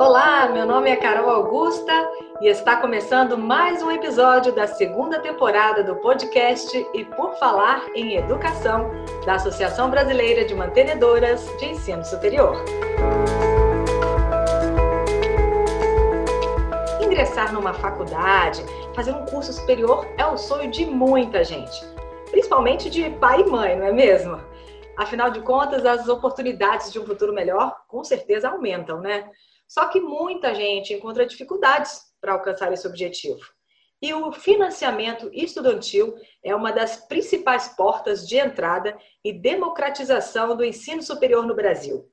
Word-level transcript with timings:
Olá, 0.00 0.48
meu 0.48 0.64
nome 0.64 0.88
é 0.88 0.96
Carol 0.96 1.28
Augusta 1.28 1.92
e 2.40 2.48
está 2.48 2.74
começando 2.74 3.36
mais 3.36 3.82
um 3.82 3.90
episódio 3.90 4.50
da 4.50 4.66
segunda 4.66 5.20
temporada 5.20 5.84
do 5.84 5.94
podcast 5.96 6.74
E 6.94 7.04
por 7.04 7.34
Falar 7.34 7.86
em 7.94 8.16
Educação, 8.16 8.90
da 9.26 9.34
Associação 9.34 9.90
Brasileira 9.90 10.46
de 10.46 10.54
Mantenedoras 10.54 11.46
de 11.58 11.66
Ensino 11.66 12.02
Superior. 12.02 12.64
Ingressar 17.02 17.52
numa 17.52 17.74
faculdade, 17.74 18.64
fazer 18.94 19.12
um 19.12 19.26
curso 19.26 19.52
superior 19.52 20.08
é 20.16 20.24
o 20.24 20.38
sonho 20.38 20.70
de 20.70 20.86
muita 20.86 21.44
gente, 21.44 21.78
principalmente 22.30 22.88
de 22.88 23.10
pai 23.10 23.42
e 23.42 23.50
mãe, 23.50 23.76
não 23.76 23.88
é 23.88 23.92
mesmo? 23.92 24.40
Afinal 24.96 25.30
de 25.30 25.40
contas, 25.40 25.84
as 25.84 26.08
oportunidades 26.08 26.90
de 26.90 26.98
um 26.98 27.04
futuro 27.04 27.34
melhor 27.34 27.76
com 27.86 28.02
certeza 28.02 28.48
aumentam, 28.48 28.98
né? 28.98 29.30
Só 29.70 29.86
que 29.86 30.00
muita 30.00 30.52
gente 30.52 30.92
encontra 30.92 31.24
dificuldades 31.24 32.02
para 32.20 32.32
alcançar 32.32 32.72
esse 32.72 32.88
objetivo. 32.88 33.38
E 34.02 34.12
o 34.12 34.32
financiamento 34.32 35.30
estudantil 35.32 36.16
é 36.42 36.52
uma 36.56 36.72
das 36.72 36.96
principais 37.06 37.68
portas 37.76 38.26
de 38.26 38.36
entrada 38.36 38.98
e 39.24 39.32
democratização 39.32 40.56
do 40.56 40.64
ensino 40.64 41.00
superior 41.00 41.46
no 41.46 41.54
Brasil. 41.54 42.04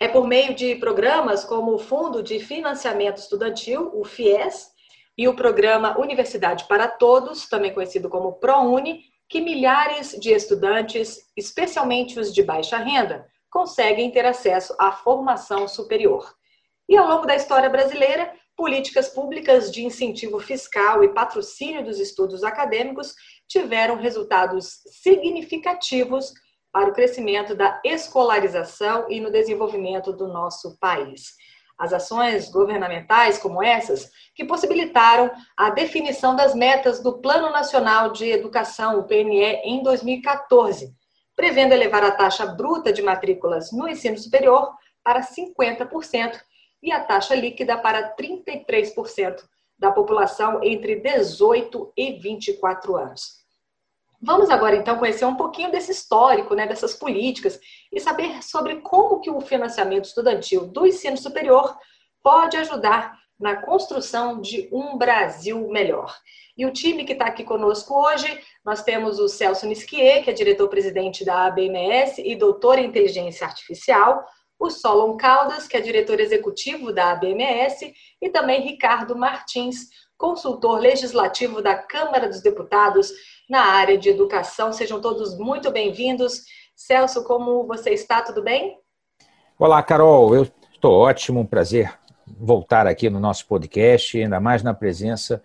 É 0.00 0.08
por 0.08 0.26
meio 0.26 0.54
de 0.54 0.76
programas 0.76 1.44
como 1.44 1.74
o 1.74 1.78
Fundo 1.78 2.22
de 2.22 2.38
Financiamento 2.38 3.18
Estudantil, 3.18 3.90
o 3.92 4.02
FIES, 4.02 4.72
e 5.16 5.28
o 5.28 5.36
programa 5.36 6.00
Universidade 6.00 6.64
para 6.66 6.88
Todos, 6.88 7.46
também 7.50 7.74
conhecido 7.74 8.08
como 8.08 8.32
ProUni, 8.32 9.02
que 9.28 9.42
milhares 9.42 10.18
de 10.18 10.32
estudantes, 10.32 11.30
especialmente 11.36 12.18
os 12.18 12.32
de 12.32 12.42
baixa 12.42 12.78
renda, 12.78 13.28
conseguem 13.50 14.10
ter 14.10 14.24
acesso 14.24 14.74
à 14.78 14.90
formação 14.90 15.68
superior. 15.68 16.34
E 16.88 16.96
ao 16.96 17.08
longo 17.08 17.26
da 17.26 17.34
história 17.34 17.70
brasileira, 17.70 18.32
políticas 18.56 19.08
públicas 19.08 19.72
de 19.72 19.84
incentivo 19.84 20.38
fiscal 20.38 21.02
e 21.02 21.12
patrocínio 21.12 21.84
dos 21.84 21.98
estudos 21.98 22.44
acadêmicos 22.44 23.14
tiveram 23.48 23.96
resultados 23.96 24.80
significativos 25.02 26.32
para 26.72 26.90
o 26.90 26.92
crescimento 26.92 27.54
da 27.54 27.80
escolarização 27.84 29.06
e 29.08 29.20
no 29.20 29.30
desenvolvimento 29.30 30.12
do 30.12 30.28
nosso 30.28 30.76
país. 30.78 31.34
As 31.78 31.92
ações 31.92 32.50
governamentais 32.50 33.38
como 33.38 33.62
essas, 33.62 34.10
que 34.34 34.44
possibilitaram 34.44 35.30
a 35.56 35.70
definição 35.70 36.36
das 36.36 36.54
metas 36.54 37.02
do 37.02 37.20
Plano 37.20 37.50
Nacional 37.50 38.12
de 38.12 38.30
Educação, 38.30 38.98
o 38.98 39.04
PNE, 39.04 39.60
em 39.64 39.82
2014, 39.82 40.92
prevendo 41.34 41.72
elevar 41.72 42.04
a 42.04 42.12
taxa 42.12 42.46
bruta 42.46 42.92
de 42.92 43.02
matrículas 43.02 43.72
no 43.72 43.88
ensino 43.88 44.16
superior 44.18 44.72
para 45.02 45.20
50% 45.20 46.40
e 46.84 46.92
a 46.92 47.00
taxa 47.02 47.34
líquida 47.34 47.78
para 47.78 48.14
33% 48.14 49.42
da 49.78 49.90
população 49.90 50.62
entre 50.62 50.96
18 51.00 51.92
e 51.96 52.12
24 52.12 52.94
anos. 52.94 53.42
Vamos 54.20 54.48
agora 54.50 54.76
então 54.76 54.98
conhecer 54.98 55.24
um 55.24 55.34
pouquinho 55.34 55.70
desse 55.70 55.90
histórico, 55.92 56.54
né, 56.54 56.66
dessas 56.66 56.94
políticas 56.94 57.58
e 57.90 57.98
saber 57.98 58.42
sobre 58.42 58.76
como 58.76 59.20
que 59.20 59.30
o 59.30 59.40
financiamento 59.40 60.04
estudantil 60.04 60.66
do 60.66 60.86
ensino 60.86 61.16
superior 61.16 61.76
pode 62.22 62.56
ajudar 62.56 63.18
na 63.38 63.56
construção 63.56 64.40
de 64.40 64.68
um 64.72 64.96
Brasil 64.96 65.68
melhor. 65.68 66.14
E 66.56 66.64
o 66.64 66.72
time 66.72 67.04
que 67.04 67.14
está 67.14 67.26
aqui 67.26 67.44
conosco 67.44 67.94
hoje, 67.94 68.40
nós 68.64 68.82
temos 68.82 69.18
o 69.18 69.28
Celso 69.28 69.66
Nisquier, 69.66 70.22
que 70.22 70.30
é 70.30 70.32
diretor-presidente 70.32 71.24
da 71.24 71.46
ABMS 71.46 72.22
e 72.24 72.36
doutor 72.36 72.78
em 72.78 72.86
inteligência 72.86 73.46
artificial, 73.46 74.24
o 74.64 74.70
Solon 74.70 75.16
Caldas, 75.16 75.68
que 75.68 75.76
é 75.76 75.80
diretor 75.80 76.20
executivo 76.20 76.92
da 76.92 77.12
ABMS, 77.12 77.92
e 78.20 78.30
também 78.30 78.62
Ricardo 78.62 79.14
Martins, 79.14 79.90
consultor 80.16 80.80
legislativo 80.80 81.60
da 81.60 81.74
Câmara 81.74 82.28
dos 82.28 82.40
Deputados 82.40 83.12
na 83.48 83.60
área 83.60 83.98
de 83.98 84.08
educação. 84.08 84.72
Sejam 84.72 85.00
todos 85.00 85.36
muito 85.38 85.70
bem-vindos. 85.70 86.44
Celso, 86.74 87.24
como 87.24 87.66
você 87.66 87.90
está? 87.90 88.22
Tudo 88.22 88.42
bem? 88.42 88.78
Olá, 89.58 89.82
Carol. 89.82 90.34
Eu 90.34 90.48
estou 90.72 90.92
ótimo. 90.92 91.40
Um 91.40 91.46
prazer 91.46 91.92
voltar 92.26 92.86
aqui 92.86 93.10
no 93.10 93.20
nosso 93.20 93.46
podcast, 93.46 94.18
ainda 94.18 94.40
mais 94.40 94.62
na 94.62 94.72
presença 94.72 95.42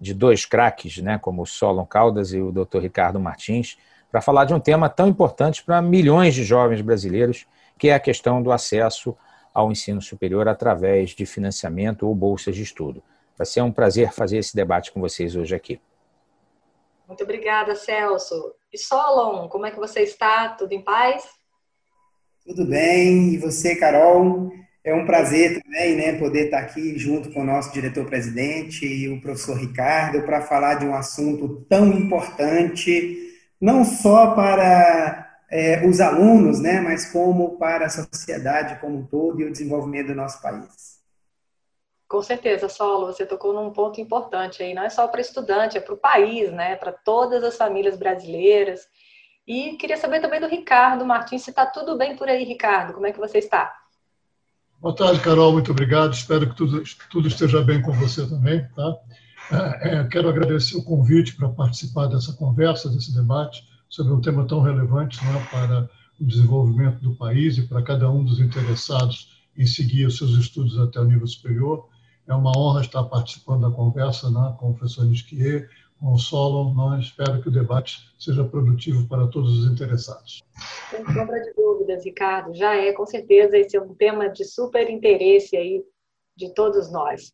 de 0.00 0.14
dois 0.14 0.46
craques, 0.46 0.96
né, 0.98 1.18
como 1.18 1.42
o 1.42 1.46
Solon 1.46 1.84
Caldas 1.84 2.32
e 2.32 2.40
o 2.40 2.50
Dr. 2.50 2.78
Ricardo 2.78 3.20
Martins, 3.20 3.76
para 4.10 4.22
falar 4.22 4.46
de 4.46 4.54
um 4.54 4.58
tema 4.58 4.88
tão 4.88 5.06
importante 5.06 5.62
para 5.62 5.80
milhões 5.82 6.34
de 6.34 6.42
jovens 6.42 6.80
brasileiros 6.80 7.46
que 7.78 7.88
é 7.88 7.94
a 7.94 8.00
questão 8.00 8.42
do 8.42 8.52
acesso 8.52 9.16
ao 9.52 9.70
ensino 9.70 10.00
superior 10.00 10.48
através 10.48 11.10
de 11.10 11.26
financiamento 11.26 12.06
ou 12.06 12.14
bolsas 12.14 12.56
de 12.56 12.62
estudo. 12.62 13.02
Vai 13.36 13.46
ser 13.46 13.60
um 13.62 13.72
prazer 13.72 14.12
fazer 14.12 14.38
esse 14.38 14.54
debate 14.54 14.92
com 14.92 15.00
vocês 15.00 15.36
hoje 15.36 15.54
aqui. 15.54 15.80
Muito 17.06 17.24
obrigada, 17.24 17.74
Celso. 17.74 18.54
E 18.72 18.78
Solon, 18.78 19.48
como 19.48 19.66
é 19.66 19.70
que 19.70 19.78
você 19.78 20.00
está? 20.00 20.50
Tudo 20.50 20.72
em 20.72 20.80
paz? 20.80 21.24
Tudo 22.44 22.64
bem. 22.64 23.34
E 23.34 23.38
você, 23.38 23.76
Carol? 23.76 24.50
É 24.84 24.92
um 24.92 25.06
prazer 25.06 25.62
também, 25.62 25.94
né, 25.94 26.18
poder 26.18 26.46
estar 26.46 26.58
aqui 26.58 26.98
junto 26.98 27.30
com 27.30 27.42
o 27.42 27.44
nosso 27.44 27.72
diretor-presidente 27.72 28.84
e 28.84 29.08
o 29.08 29.20
professor 29.20 29.56
Ricardo 29.56 30.22
para 30.22 30.42
falar 30.42 30.74
de 30.74 30.86
um 30.86 30.94
assunto 30.94 31.64
tão 31.68 31.86
importante, 31.86 33.32
não 33.60 33.84
só 33.84 34.34
para 34.34 35.31
é, 35.52 35.86
os 35.86 36.00
alunos, 36.00 36.60
né, 36.60 36.80
mas 36.80 37.12
como 37.12 37.58
para 37.58 37.84
a 37.84 37.90
sociedade 37.90 38.80
como 38.80 39.00
um 39.00 39.06
todo 39.06 39.38
e 39.38 39.44
o 39.44 39.52
desenvolvimento 39.52 40.06
do 40.06 40.14
nosso 40.14 40.40
país. 40.40 41.02
Com 42.08 42.22
certeza, 42.22 42.70
Solo, 42.70 43.06
você 43.06 43.26
tocou 43.26 43.52
num 43.52 43.70
ponto 43.70 44.00
importante 44.00 44.62
aí, 44.62 44.72
não 44.72 44.82
é 44.82 44.88
só 44.88 45.06
para 45.06 45.20
estudante, 45.20 45.76
é 45.76 45.80
para 45.80 45.92
o 45.92 45.98
país, 45.98 46.50
né, 46.50 46.76
para 46.76 46.90
todas 46.90 47.44
as 47.44 47.56
famílias 47.56 47.98
brasileiras. 47.98 48.80
E 49.46 49.76
queria 49.76 49.98
saber 49.98 50.20
também 50.20 50.40
do 50.40 50.46
Ricardo 50.46 51.04
Martins, 51.04 51.42
se 51.42 51.50
está 51.50 51.66
tudo 51.66 51.98
bem 51.98 52.16
por 52.16 52.28
aí, 52.28 52.44
Ricardo, 52.44 52.94
como 52.94 53.06
é 53.06 53.12
que 53.12 53.18
você 53.18 53.38
está? 53.38 53.74
Boa 54.80 54.96
tarde, 54.96 55.20
Carol, 55.20 55.52
muito 55.52 55.70
obrigado, 55.70 56.14
espero 56.14 56.48
que 56.48 56.56
tudo, 56.56 56.82
tudo 57.10 57.28
esteja 57.28 57.60
bem 57.60 57.82
com 57.82 57.92
você 57.92 58.26
também, 58.26 58.66
tá? 58.74 58.96
É, 59.82 59.96
é 59.96 60.08
quero 60.08 60.30
agradecer 60.30 60.78
o 60.78 60.84
convite 60.84 61.36
para 61.36 61.50
participar 61.50 62.06
dessa 62.06 62.32
conversa, 62.32 62.88
desse 62.88 63.14
debate, 63.14 63.62
sobre 63.92 64.14
um 64.14 64.20
tema 64.22 64.46
tão 64.46 64.62
relevante 64.62 65.22
né, 65.22 65.46
para 65.50 65.88
o 66.18 66.24
desenvolvimento 66.24 66.98
do 67.00 67.14
país 67.14 67.58
e 67.58 67.68
para 67.68 67.82
cada 67.82 68.10
um 68.10 68.24
dos 68.24 68.40
interessados 68.40 69.44
em 69.56 69.66
seguir 69.66 70.06
os 70.06 70.16
seus 70.16 70.30
estudos 70.30 70.78
até 70.78 70.98
o 70.98 71.04
nível 71.04 71.26
superior. 71.26 71.86
É 72.26 72.34
uma 72.34 72.56
honra 72.56 72.80
estar 72.80 73.04
participando 73.04 73.68
da 73.68 73.76
conversa 73.76 74.30
né, 74.30 74.56
com 74.58 74.70
o 74.70 74.74
professor 74.74 75.04
Nisquier, 75.04 75.68
com 76.00 76.10
o 76.10 76.18
Solon. 76.18 76.74
Né, 76.74 77.00
espero 77.00 77.42
que 77.42 77.48
o 77.48 77.52
debate 77.52 78.10
seja 78.18 78.42
produtivo 78.42 79.06
para 79.06 79.26
todos 79.26 79.58
os 79.58 79.70
interessados. 79.70 80.42
Sem 80.88 81.04
sombra 81.04 81.38
de 81.42 81.52
dúvidas, 81.52 82.02
Ricardo. 82.02 82.54
Já 82.54 82.74
é, 82.74 82.92
com 82.92 83.04
certeza, 83.04 83.58
esse 83.58 83.76
é 83.76 83.82
um 83.82 83.94
tema 83.94 84.30
de 84.30 84.46
super 84.46 84.88
interesse 84.88 85.54
aí 85.54 85.84
de 86.34 86.54
todos 86.54 86.90
nós. 86.90 87.30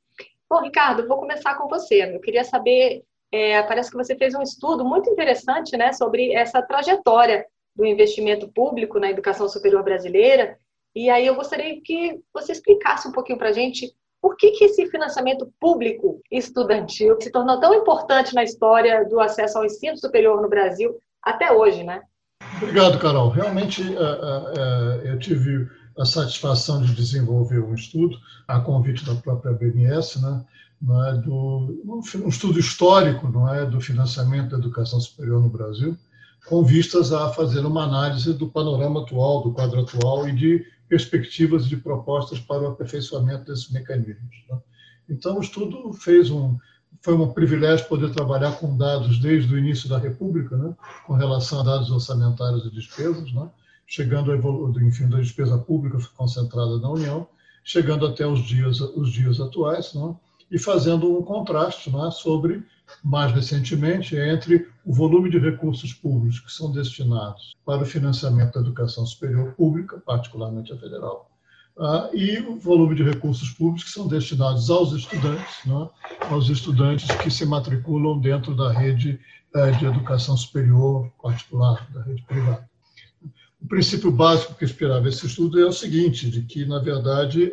Bom, 0.51 0.61
Ricardo, 0.63 1.07
vou 1.07 1.19
começar 1.19 1.55
com 1.55 1.69
você. 1.69 2.03
Eu 2.03 2.21
queria 2.21 2.43
saber 2.43 3.05
é, 3.33 3.63
parece 3.63 3.91
que 3.91 3.97
você 3.97 4.17
fez 4.17 4.35
um 4.35 4.43
estudo 4.43 4.85
muito 4.85 5.11
interessante 5.11 5.77
né, 5.77 5.93
sobre 5.93 6.33
essa 6.33 6.63
trajetória 6.63 7.45
do 7.77 7.85
investimento 7.85 8.49
público 8.49 8.99
na 8.99 9.11
educação 9.11 9.49
superior 9.49 9.83
brasileira. 9.83 10.57
E 10.95 11.11
aí 11.11 11.27
eu 11.27 11.35
gostaria 11.35 11.81
que 11.81 12.19
você 12.33 12.53
explicasse 12.53 13.07
um 13.07 13.13
pouquinho 13.13 13.39
para 13.39 13.51
a 13.51 13.53
gente 13.53 13.95
por 14.21 14.37
que, 14.37 14.51
que 14.51 14.65
esse 14.65 14.87
financiamento 14.87 15.53
público 15.61 16.21
estudantil 16.31 17.21
se 17.21 17.31
tornou 17.31 17.61
tão 17.61 17.73
importante 17.75 18.35
na 18.35 18.43
história 18.43 19.05
do 19.05 19.21
acesso 19.21 19.59
ao 19.59 19.65
ensino 19.65 19.97
superior 19.97 20.43
no 20.43 20.49
Brasil 20.49 20.99
até 21.23 21.53
hoje, 21.53 21.85
né? 21.85 22.03
Obrigado, 22.57 22.99
Carol. 22.99 23.29
Realmente 23.29 23.83
é, 23.83 25.07
é, 25.07 25.13
eu 25.13 25.19
tive 25.19 25.69
a 25.99 26.05
satisfação 26.05 26.81
de 26.81 26.95
desenvolver 26.95 27.61
um 27.61 27.75
estudo 27.75 28.19
a 28.47 28.61
convite 28.61 29.05
da 29.05 29.15
própria 29.15 29.53
BNS, 29.53 30.21
né, 30.23 30.45
não 30.81 31.05
é, 31.05 31.17
do, 31.17 31.83
um 31.85 32.29
estudo 32.29 32.59
histórico 32.59 33.29
não 33.29 33.53
é, 33.53 33.67
do 33.67 33.81
financiamento 33.81 34.51
da 34.51 34.59
educação 34.59 35.01
superior 35.01 35.43
no 35.43 35.51
Brasil, 35.51 35.97
com 36.47 36.65
vistas 36.65 37.13
a 37.13 37.31
fazer 37.31 37.61
uma 37.67 37.85
análise 37.85 38.33
do 38.33 38.49
panorama 38.49 39.03
atual, 39.03 39.43
do 39.43 39.53
quadro 39.53 39.81
atual 39.81 40.29
e 40.29 40.33
de 40.33 40.65
perspectivas 40.89 41.67
de 41.67 41.77
propostas 41.77 42.39
para 42.39 42.63
o 42.63 42.69
aperfeiçoamento 42.69 43.45
desses 43.45 43.71
mecanismos. 43.71 44.45
Né? 44.49 44.59
Então, 45.11 45.37
o 45.37 45.43
estudo 45.43 45.93
fez 45.93 46.31
um, 46.31 46.57
foi 47.03 47.15
um 47.15 47.29
privilégio 47.33 47.87
poder 47.87 48.11
trabalhar 48.13 48.53
com 48.53 48.77
dados 48.77 49.19
desde 49.19 49.53
o 49.53 49.59
início 49.59 49.89
da 49.89 49.99
República, 49.99 50.57
né, 50.57 50.75
com 51.07 51.15
relação 51.15 51.61
a 51.61 51.65
dados 51.65 51.91
orçamentários 51.91 52.65
e 52.65 52.71
despesas, 52.71 53.33
né, 53.33 53.49
chegando 53.89 54.31
a 54.31 54.83
enfim, 54.83 55.09
da 55.09 55.19
despesa 55.19 55.57
pública 55.59 55.99
concentrada 56.15 56.79
na 56.79 56.91
União, 56.91 57.27
chegando 57.65 58.07
até 58.07 58.27
os 58.27 58.41
dias, 58.41 58.81
os 58.81 59.11
dias 59.11 59.41
atuais, 59.41 59.95
né, 59.95 60.15
e 60.51 60.59
fazendo 60.59 61.19
um 61.19 61.23
contraste 61.23 61.91
é, 61.91 62.11
sobre, 62.11 62.63
mais 63.03 63.33
recentemente, 63.33 64.15
entre 64.15 64.69
o 64.85 64.93
volume 64.93 65.31
de 65.31 65.39
recursos 65.39 65.93
públicos 65.95 66.39
que 66.41 66.53
são 66.53 66.71
destinados 66.71 67.57
para 67.65 67.83
o 67.83 67.87
financiamento 67.87 68.55
da 68.55 68.61
educação 68.61 69.07
superior 69.07 69.55
pública, 69.55 70.01
particularmente 70.05 70.73
a 70.73 70.77
federal, 70.77 71.31
ah, 71.79 72.11
e 72.13 72.39
o 72.41 72.59
volume 72.59 72.95
de 72.95 73.03
recursos 73.03 73.51
públicos 73.51 73.85
que 73.85 73.91
são 73.91 74.07
destinados 74.07 74.69
aos 74.69 74.93
estudantes, 74.93 75.65
né, 75.65 75.89
aos 76.31 76.51
estudantes 76.51 77.11
que 77.17 77.31
se 77.31 77.47
matriculam 77.47 78.19
dentro 78.19 78.55
da 78.55 78.71
rede 78.71 79.19
eh, 79.55 79.71
de 79.73 79.87
educação 79.87 80.37
superior 80.37 81.11
particular, 81.23 81.89
da 81.91 82.03
rede 82.03 82.23
privada. 82.23 82.69
O 83.61 83.67
princípio 83.67 84.11
básico 84.11 84.55
que 84.55 84.65
inspirava 84.65 85.09
esse 85.09 85.27
estudo 85.27 85.61
é 85.61 85.67
o 85.67 85.73
seguinte, 85.73 86.31
de 86.31 86.43
que, 86.43 86.65
na 86.65 86.79
verdade, 86.79 87.53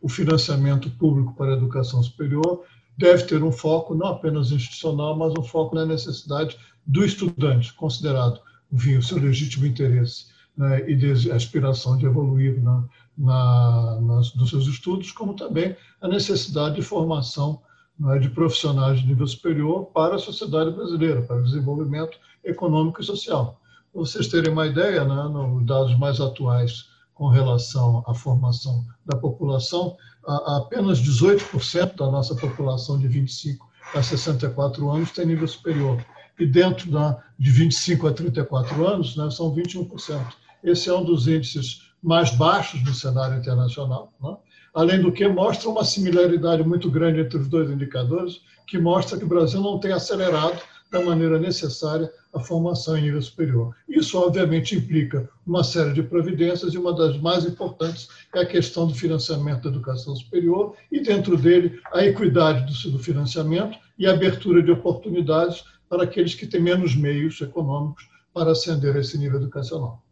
o 0.00 0.08
financiamento 0.08 0.90
público 0.90 1.34
para 1.34 1.52
a 1.52 1.56
educação 1.56 2.02
superior 2.02 2.64
deve 2.96 3.24
ter 3.24 3.42
um 3.42 3.50
foco 3.50 3.94
não 3.94 4.08
apenas 4.08 4.52
institucional, 4.52 5.16
mas 5.16 5.32
um 5.38 5.42
foco 5.42 5.74
na 5.74 5.86
necessidade 5.86 6.58
do 6.86 7.04
estudante, 7.04 7.72
considerado, 7.74 8.40
enfim, 8.70 8.96
o 8.96 9.02
seu 9.02 9.18
legítimo 9.18 9.66
interesse 9.66 10.26
né, 10.56 10.90
e 10.90 11.30
aspiração 11.32 11.96
de 11.96 12.04
evoluir 12.04 12.62
na, 12.62 12.84
na, 13.16 14.00
nas, 14.00 14.34
nos 14.34 14.50
seus 14.50 14.66
estudos, 14.66 15.12
como 15.12 15.34
também 15.34 15.76
a 16.00 16.08
necessidade 16.08 16.76
de 16.76 16.82
formação 16.82 17.62
né, 17.98 18.18
de 18.18 18.28
profissionais 18.30 19.00
de 19.00 19.06
nível 19.06 19.26
superior 19.26 19.86
para 19.86 20.16
a 20.16 20.18
sociedade 20.18 20.70
brasileira, 20.70 21.22
para 21.22 21.36
o 21.36 21.44
desenvolvimento 21.44 22.18
econômico 22.44 23.00
e 23.00 23.04
social. 23.04 23.59
Vocês 23.92 24.28
terem 24.28 24.52
uma 24.52 24.66
ideia, 24.66 25.04
né, 25.04 25.22
nos 25.24 25.66
dados 25.66 25.98
mais 25.98 26.20
atuais 26.20 26.88
com 27.14 27.28
relação 27.28 28.04
à 28.06 28.14
formação 28.14 28.84
da 29.04 29.16
população, 29.16 29.96
apenas 30.26 31.00
18% 31.00 31.96
da 31.96 32.10
nossa 32.10 32.34
população 32.34 32.98
de 32.98 33.08
25 33.08 33.68
a 33.94 34.02
64 34.02 34.88
anos 34.90 35.10
tem 35.10 35.26
nível 35.26 35.48
superior. 35.48 36.04
E 36.38 36.46
dentro 36.46 36.90
da, 36.90 37.22
de 37.38 37.50
25 37.50 38.06
a 38.06 38.12
34 38.12 38.86
anos, 38.86 39.16
né, 39.16 39.28
são 39.30 39.54
21%. 39.54 40.20
Esse 40.62 40.88
é 40.88 40.94
um 40.94 41.04
dos 41.04 41.26
índices 41.26 41.82
mais 42.02 42.30
baixos 42.30 42.82
no 42.84 42.94
cenário 42.94 43.38
internacional. 43.38 44.12
Né? 44.22 44.36
Além 44.74 45.02
do 45.02 45.12
que, 45.12 45.26
mostra 45.28 45.68
uma 45.68 45.84
similaridade 45.84 46.62
muito 46.62 46.90
grande 46.90 47.20
entre 47.20 47.38
os 47.38 47.48
dois 47.48 47.70
indicadores, 47.70 48.40
que 48.66 48.78
mostra 48.78 49.18
que 49.18 49.24
o 49.24 49.28
Brasil 49.28 49.60
não 49.60 49.78
tem 49.78 49.92
acelerado 49.92 50.58
da 50.90 51.00
maneira 51.00 51.38
necessária 51.38 52.12
a 52.32 52.40
formação 52.40 52.96
em 52.96 53.02
nível 53.02 53.22
superior. 53.22 53.74
Isso, 53.88 54.18
obviamente, 54.18 54.76
implica 54.76 55.28
uma 55.46 55.64
série 55.64 55.92
de 55.92 56.02
providências 56.02 56.74
e 56.74 56.78
uma 56.78 56.92
das 56.92 57.16
mais 57.18 57.44
importantes 57.44 58.08
é 58.34 58.40
a 58.40 58.46
questão 58.46 58.86
do 58.86 58.94
financiamento 58.94 59.62
da 59.62 59.70
educação 59.70 60.14
superior 60.14 60.76
e, 60.90 61.00
dentro 61.00 61.36
dele, 61.36 61.80
a 61.92 62.04
equidade 62.04 62.90
do, 62.90 62.98
financiamento 62.98 63.78
e 63.98 64.06
a 64.06 64.12
abertura 64.12 64.62
de 64.62 64.70
oportunidades 64.70 65.64
para 65.88 66.04
aqueles 66.04 66.34
que 66.34 66.46
têm 66.46 66.60
menos 66.60 66.94
meios 66.94 67.40
econômicos 67.40 68.08
para 68.32 68.52
ascender 68.52 68.96
a 68.96 69.00
esse 69.00 69.18
nível 69.18 69.40
educacional. 69.40 70.02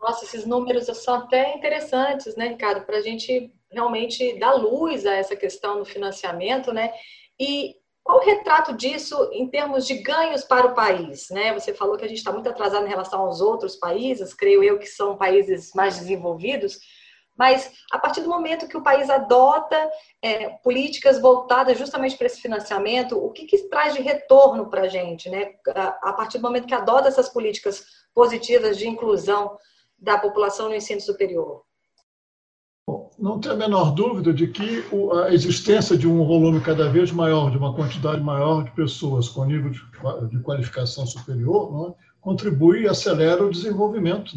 Nossa, 0.00 0.24
esses 0.24 0.46
números 0.46 0.86
são 0.86 1.14
até 1.14 1.56
interessantes, 1.56 2.36
né, 2.36 2.48
Ricardo, 2.48 2.86
para 2.86 2.98
a 2.98 3.02
gente 3.02 3.52
realmente 3.70 4.38
dar 4.38 4.54
luz 4.54 5.04
a 5.04 5.14
essa 5.14 5.36
questão 5.36 5.78
do 5.78 5.84
financiamento, 5.84 6.72
né? 6.72 6.90
E 7.38 7.76
qual 8.10 8.18
o 8.18 8.24
retrato 8.24 8.76
disso 8.76 9.30
em 9.32 9.46
termos 9.46 9.86
de 9.86 9.94
ganhos 9.94 10.42
para 10.42 10.66
o 10.66 10.74
país? 10.74 11.30
Né? 11.30 11.54
Você 11.54 11.72
falou 11.72 11.96
que 11.96 12.04
a 12.04 12.08
gente 12.08 12.18
está 12.18 12.32
muito 12.32 12.48
atrasado 12.48 12.84
em 12.84 12.88
relação 12.88 13.20
aos 13.20 13.40
outros 13.40 13.76
países, 13.76 14.34
creio 14.34 14.64
eu 14.64 14.80
que 14.80 14.86
são 14.88 15.16
países 15.16 15.70
mais 15.76 15.96
desenvolvidos, 15.96 16.80
mas 17.38 17.70
a 17.92 18.00
partir 18.00 18.22
do 18.22 18.28
momento 18.28 18.66
que 18.66 18.76
o 18.76 18.82
país 18.82 19.08
adota 19.08 19.88
é, 20.20 20.48
políticas 20.64 21.20
voltadas 21.20 21.78
justamente 21.78 22.16
para 22.16 22.26
esse 22.26 22.40
financiamento, 22.40 23.16
o 23.16 23.30
que, 23.30 23.46
que 23.46 23.68
traz 23.68 23.94
de 23.94 24.02
retorno 24.02 24.68
para 24.68 24.82
a 24.82 24.88
gente? 24.88 25.30
Né? 25.30 25.54
A 26.02 26.12
partir 26.12 26.38
do 26.38 26.42
momento 26.42 26.66
que 26.66 26.74
adota 26.74 27.06
essas 27.06 27.28
políticas 27.28 27.84
positivas 28.12 28.76
de 28.76 28.88
inclusão 28.88 29.56
da 29.96 30.18
população 30.18 30.68
no 30.68 30.74
ensino 30.74 31.00
superior? 31.00 31.62
Não 33.20 33.38
tem 33.38 33.52
a 33.52 33.56
menor 33.56 33.92
dúvida 33.92 34.32
de 34.32 34.46
que 34.46 34.82
a 35.24 35.32
existência 35.32 35.94
de 35.94 36.08
um 36.08 36.24
volume 36.24 36.58
cada 36.58 36.88
vez 36.88 37.12
maior, 37.12 37.50
de 37.50 37.58
uma 37.58 37.74
quantidade 37.74 38.22
maior 38.22 38.64
de 38.64 38.70
pessoas 38.70 39.28
com 39.28 39.44
nível 39.44 39.70
de 39.70 40.38
qualificação 40.38 41.06
superior, 41.06 41.90
é? 41.90 42.04
contribui 42.18 42.82
e 42.82 42.88
acelera 42.88 43.44
o 43.44 43.50
desenvolvimento 43.50 44.34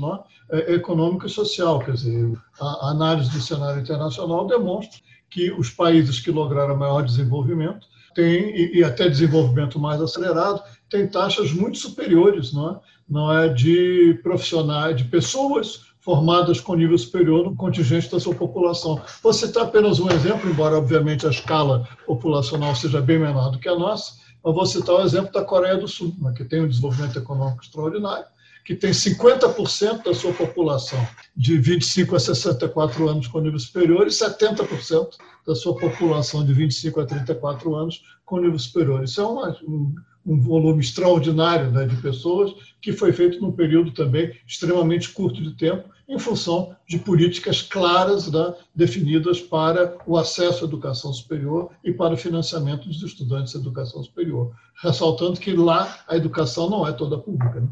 é? 0.51 0.59
é? 0.59 0.73
econômico 0.73 1.25
e 1.25 1.29
social. 1.29 1.79
Quer 1.79 1.93
dizer, 1.93 2.37
a 2.59 2.89
análise 2.89 3.31
do 3.31 3.41
cenário 3.41 3.81
internacional 3.81 4.45
demonstra 4.47 4.99
que 5.29 5.49
os 5.51 5.69
países 5.69 6.19
que 6.19 6.29
lograram 6.29 6.75
maior 6.75 7.03
desenvolvimento 7.03 7.87
têm, 8.13 8.75
e 8.75 8.83
até 8.83 9.07
desenvolvimento 9.07 9.79
mais 9.79 10.01
acelerado, 10.01 10.61
têm 10.89 11.07
taxas 11.07 11.53
muito 11.53 11.77
superiores 11.77 12.51
não 12.51 12.71
é? 12.71 12.79
Não 13.09 13.33
é 13.33 13.47
de 13.47 14.19
profissionais, 14.23 14.97
de 14.97 15.05
pessoas 15.05 15.92
formadas 16.03 16.59
com 16.59 16.75
nível 16.75 16.97
superior 16.97 17.45
no 17.45 17.55
contingente 17.55 18.11
da 18.11 18.19
sua 18.19 18.35
população. 18.35 19.01
Vou 19.21 19.31
citar 19.31 19.63
apenas 19.63 19.99
um 19.99 20.09
exemplo, 20.09 20.49
embora 20.49 20.77
obviamente 20.77 21.25
a 21.25 21.29
escala 21.29 21.87
populacional 22.05 22.75
seja 22.75 23.01
bem 23.01 23.19
menor 23.19 23.51
do 23.51 23.59
que 23.59 23.69
a 23.69 23.75
nossa, 23.75 24.15
mas 24.43 24.53
vou 24.53 24.65
citar 24.65 24.95
o 24.95 25.01
exemplo 25.01 25.31
da 25.31 25.45
Coreia 25.45 25.77
do 25.77 25.87
Sul, 25.87 26.13
né, 26.19 26.33
que 26.35 26.43
tem 26.43 26.61
um 26.61 26.67
desenvolvimento 26.67 27.17
econômico 27.17 27.63
extraordinário, 27.63 28.25
que 28.65 28.75
tem 28.75 28.91
50% 28.91 30.03
da 30.03 30.13
sua 30.13 30.33
população 30.33 31.05
de 31.35 31.57
25 31.57 32.15
a 32.15 32.19
64 32.19 33.07
anos 33.07 33.27
com 33.27 33.39
nível 33.39 33.59
superior 33.59 34.05
e 34.05 34.09
70% 34.09 35.09
da 35.47 35.55
sua 35.55 35.77
população 35.77 36.45
de 36.45 36.53
25 36.53 36.99
a 36.99 37.05
34 37.05 37.75
anos 37.75 38.01
com 38.25 38.39
nível 38.39 38.59
superior. 38.59 39.03
Isso 39.03 39.21
é 39.21 39.25
uma, 39.25 39.57
um, 39.63 39.95
um 40.25 40.39
volume 40.39 40.81
extraordinário 40.81 41.71
né, 41.71 41.85
de 41.85 41.95
pessoas, 41.97 42.53
que 42.81 42.93
foi 42.93 43.11
feito 43.11 43.41
num 43.41 43.51
período 43.51 43.91
também 43.91 44.33
extremamente 44.47 45.09
curto 45.09 45.41
de 45.41 45.55
tempo, 45.55 45.89
em 46.07 46.19
função 46.19 46.75
de 46.87 46.99
políticas 46.99 47.61
claras 47.61 48.31
né, 48.31 48.53
definidas 48.75 49.41
para 49.41 49.97
o 50.05 50.17
acesso 50.17 50.65
à 50.65 50.67
educação 50.67 51.13
superior 51.13 51.71
e 51.83 51.93
para 51.93 52.13
o 52.13 52.17
financiamento 52.17 52.87
dos 52.87 53.01
estudantes 53.01 53.53
de 53.53 53.59
educação 53.59 54.03
superior. 54.03 54.53
Ressaltando 54.81 55.39
que 55.39 55.53
lá 55.53 55.99
a 56.07 56.15
educação 56.15 56.69
não 56.69 56.87
é 56.87 56.91
toda 56.91 57.17
pública. 57.17 57.61
Né? 57.61 57.67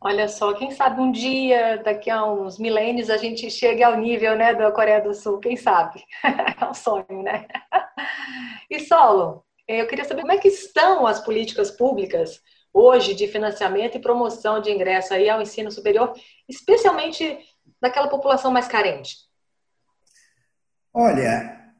Olha 0.00 0.28
só, 0.28 0.52
quem 0.52 0.70
sabe 0.70 1.00
um 1.00 1.10
dia, 1.10 1.82
daqui 1.82 2.10
a 2.10 2.24
uns 2.26 2.58
milênios, 2.58 3.08
a 3.08 3.16
gente 3.16 3.50
chegue 3.50 3.82
ao 3.82 3.96
nível 3.96 4.36
né, 4.36 4.54
da 4.54 4.70
Coreia 4.70 5.00
do 5.00 5.14
Sul, 5.14 5.38
quem 5.38 5.56
sabe? 5.56 6.02
É 6.60 6.66
um 6.66 6.74
sonho, 6.74 7.22
né? 7.22 7.46
E 8.70 8.80
Solo, 8.80 9.44
eu 9.66 9.86
queria 9.86 10.04
saber 10.04 10.22
como 10.22 10.32
é 10.32 10.38
que 10.38 10.48
estão 10.48 11.06
as 11.06 11.20
políticas 11.20 11.70
públicas 11.70 12.40
hoje 12.72 13.14
de 13.14 13.28
financiamento 13.28 13.96
e 13.96 14.00
promoção 14.00 14.60
de 14.60 14.70
ingresso 14.70 15.14
aí 15.14 15.28
ao 15.28 15.40
ensino 15.40 15.70
superior, 15.70 16.12
especialmente 16.48 17.38
daquela 17.80 18.08
população 18.08 18.50
mais 18.50 18.66
carente. 18.66 19.16
Olha, 20.92 21.72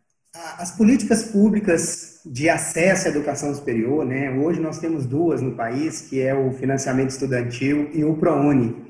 as 0.58 0.76
políticas 0.76 1.24
públicas 1.24 2.20
de 2.24 2.48
acesso 2.48 3.08
à 3.08 3.10
educação 3.10 3.54
superior, 3.54 4.04
né? 4.04 4.30
Hoje 4.30 4.60
nós 4.60 4.78
temos 4.78 5.04
duas 5.06 5.42
no 5.42 5.56
país, 5.56 6.02
que 6.02 6.20
é 6.20 6.34
o 6.34 6.52
financiamento 6.52 7.10
estudantil 7.10 7.90
e 7.92 8.04
o 8.04 8.16
ProUni. 8.16 8.84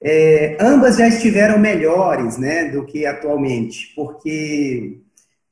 É, 0.00 0.56
ambas 0.60 0.96
já 0.96 1.08
estiveram 1.08 1.58
melhores, 1.58 2.38
né, 2.38 2.66
do 2.66 2.86
que 2.86 3.04
atualmente, 3.04 3.92
porque 3.96 5.00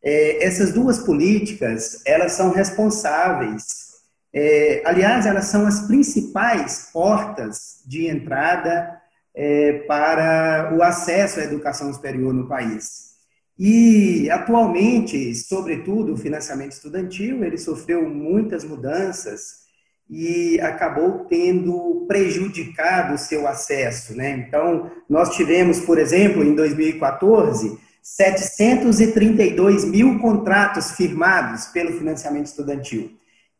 é, 0.06 0.44
essas 0.44 0.72
duas 0.72 1.00
políticas, 1.00 2.00
elas 2.06 2.30
são 2.32 2.52
responsáveis, 2.52 3.86
é, 4.32 4.80
aliás, 4.84 5.26
elas 5.26 5.46
são 5.46 5.66
as 5.66 5.80
principais 5.88 6.90
portas 6.92 7.82
de 7.84 8.06
entrada 8.06 9.00
é, 9.34 9.80
para 9.88 10.72
o 10.76 10.80
acesso 10.80 11.40
à 11.40 11.42
educação 11.42 11.92
superior 11.92 12.32
no 12.32 12.46
país. 12.46 13.16
E, 13.58 14.30
atualmente, 14.30 15.34
sobretudo, 15.34 16.12
o 16.12 16.16
financiamento 16.16 16.72
estudantil, 16.72 17.42
ele 17.42 17.58
sofreu 17.58 18.08
muitas 18.08 18.62
mudanças 18.62 19.66
e 20.08 20.60
acabou 20.60 21.24
tendo 21.24 22.04
prejudicado 22.06 23.14
o 23.14 23.18
seu 23.18 23.48
acesso. 23.48 24.14
Né? 24.14 24.44
Então, 24.46 24.88
nós 25.10 25.34
tivemos, 25.34 25.80
por 25.80 25.98
exemplo, 25.98 26.44
em 26.44 26.54
2014, 26.54 27.85
732 28.06 29.84
mil 29.84 30.20
contratos 30.20 30.92
firmados 30.92 31.66
pelo 31.66 31.98
financiamento 31.98 32.46
estudantil. 32.46 33.10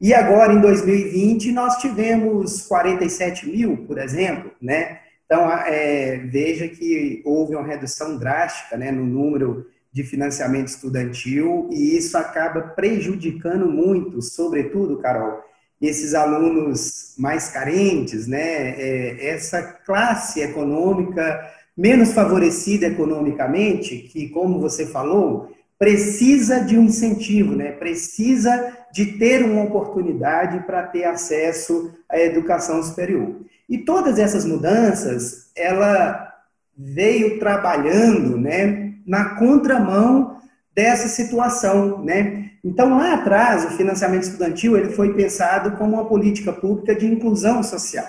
E 0.01 0.15
agora, 0.15 0.53
em 0.53 0.61
2020, 0.61 1.51
nós 1.51 1.79
tivemos 1.79 2.63
47 2.63 3.49
mil, 3.49 3.79
por 3.89 3.99
exemplo, 3.99 4.53
né? 4.63 5.01
Então, 5.25 5.51
é, 5.51 6.19
veja 6.31 6.69
que 6.69 7.23
houve 7.25 7.57
uma 7.57 7.67
redução 7.67 8.17
drástica 8.17 8.77
né, 8.77 8.93
no 8.93 9.05
número 9.05 9.67
de 9.93 10.05
financiamento 10.05 10.69
estudantil 10.69 11.69
e 11.73 11.97
isso 11.97 12.17
acaba 12.17 12.61
prejudicando 12.61 13.67
muito, 13.67 14.23
sobretudo, 14.23 14.99
Carol, 14.99 15.43
esses 15.83 16.15
alunos 16.15 17.15
mais 17.19 17.49
carentes, 17.49 18.29
né? 18.29 18.81
É, 18.81 19.29
essa 19.29 19.61
classe 19.61 20.41
econômica 20.41 21.51
menos 21.77 22.13
favorecida 22.13 22.87
economicamente, 22.87 23.99
que, 23.99 24.29
como 24.31 24.61
você 24.61 24.87
falou, 24.87 25.51
precisa 25.79 26.61
de 26.61 26.79
um 26.79 26.85
incentivo, 26.85 27.55
né? 27.55 27.73
precisa 27.73 28.73
de 28.93 29.19
ter 29.19 29.45
uma 29.45 29.65
oportunidade 29.65 30.61
para 30.67 30.85
ter 30.85 31.05
acesso 31.05 31.93
à 32.09 32.19
educação 32.19 32.83
superior. 32.83 33.37
E 33.69 33.79
todas 33.79 34.19
essas 34.19 34.45
mudanças, 34.45 35.51
ela 35.55 36.33
veio 36.77 37.39
trabalhando 37.39 38.39
né, 38.39 38.95
na 39.07 39.37
contramão 39.37 40.41
dessa 40.75 41.09
situação, 41.09 42.03
né? 42.03 42.51
Então, 42.63 42.99
lá 42.99 43.15
atrás, 43.15 43.65
o 43.65 43.77
financiamento 43.77 44.25
estudantil 44.25 44.77
ele 44.77 44.91
foi 44.91 45.15
pensado 45.15 45.77
como 45.77 45.95
uma 45.95 46.05
política 46.05 46.53
pública 46.53 46.95
de 46.95 47.07
inclusão 47.07 47.63
social. 47.63 48.05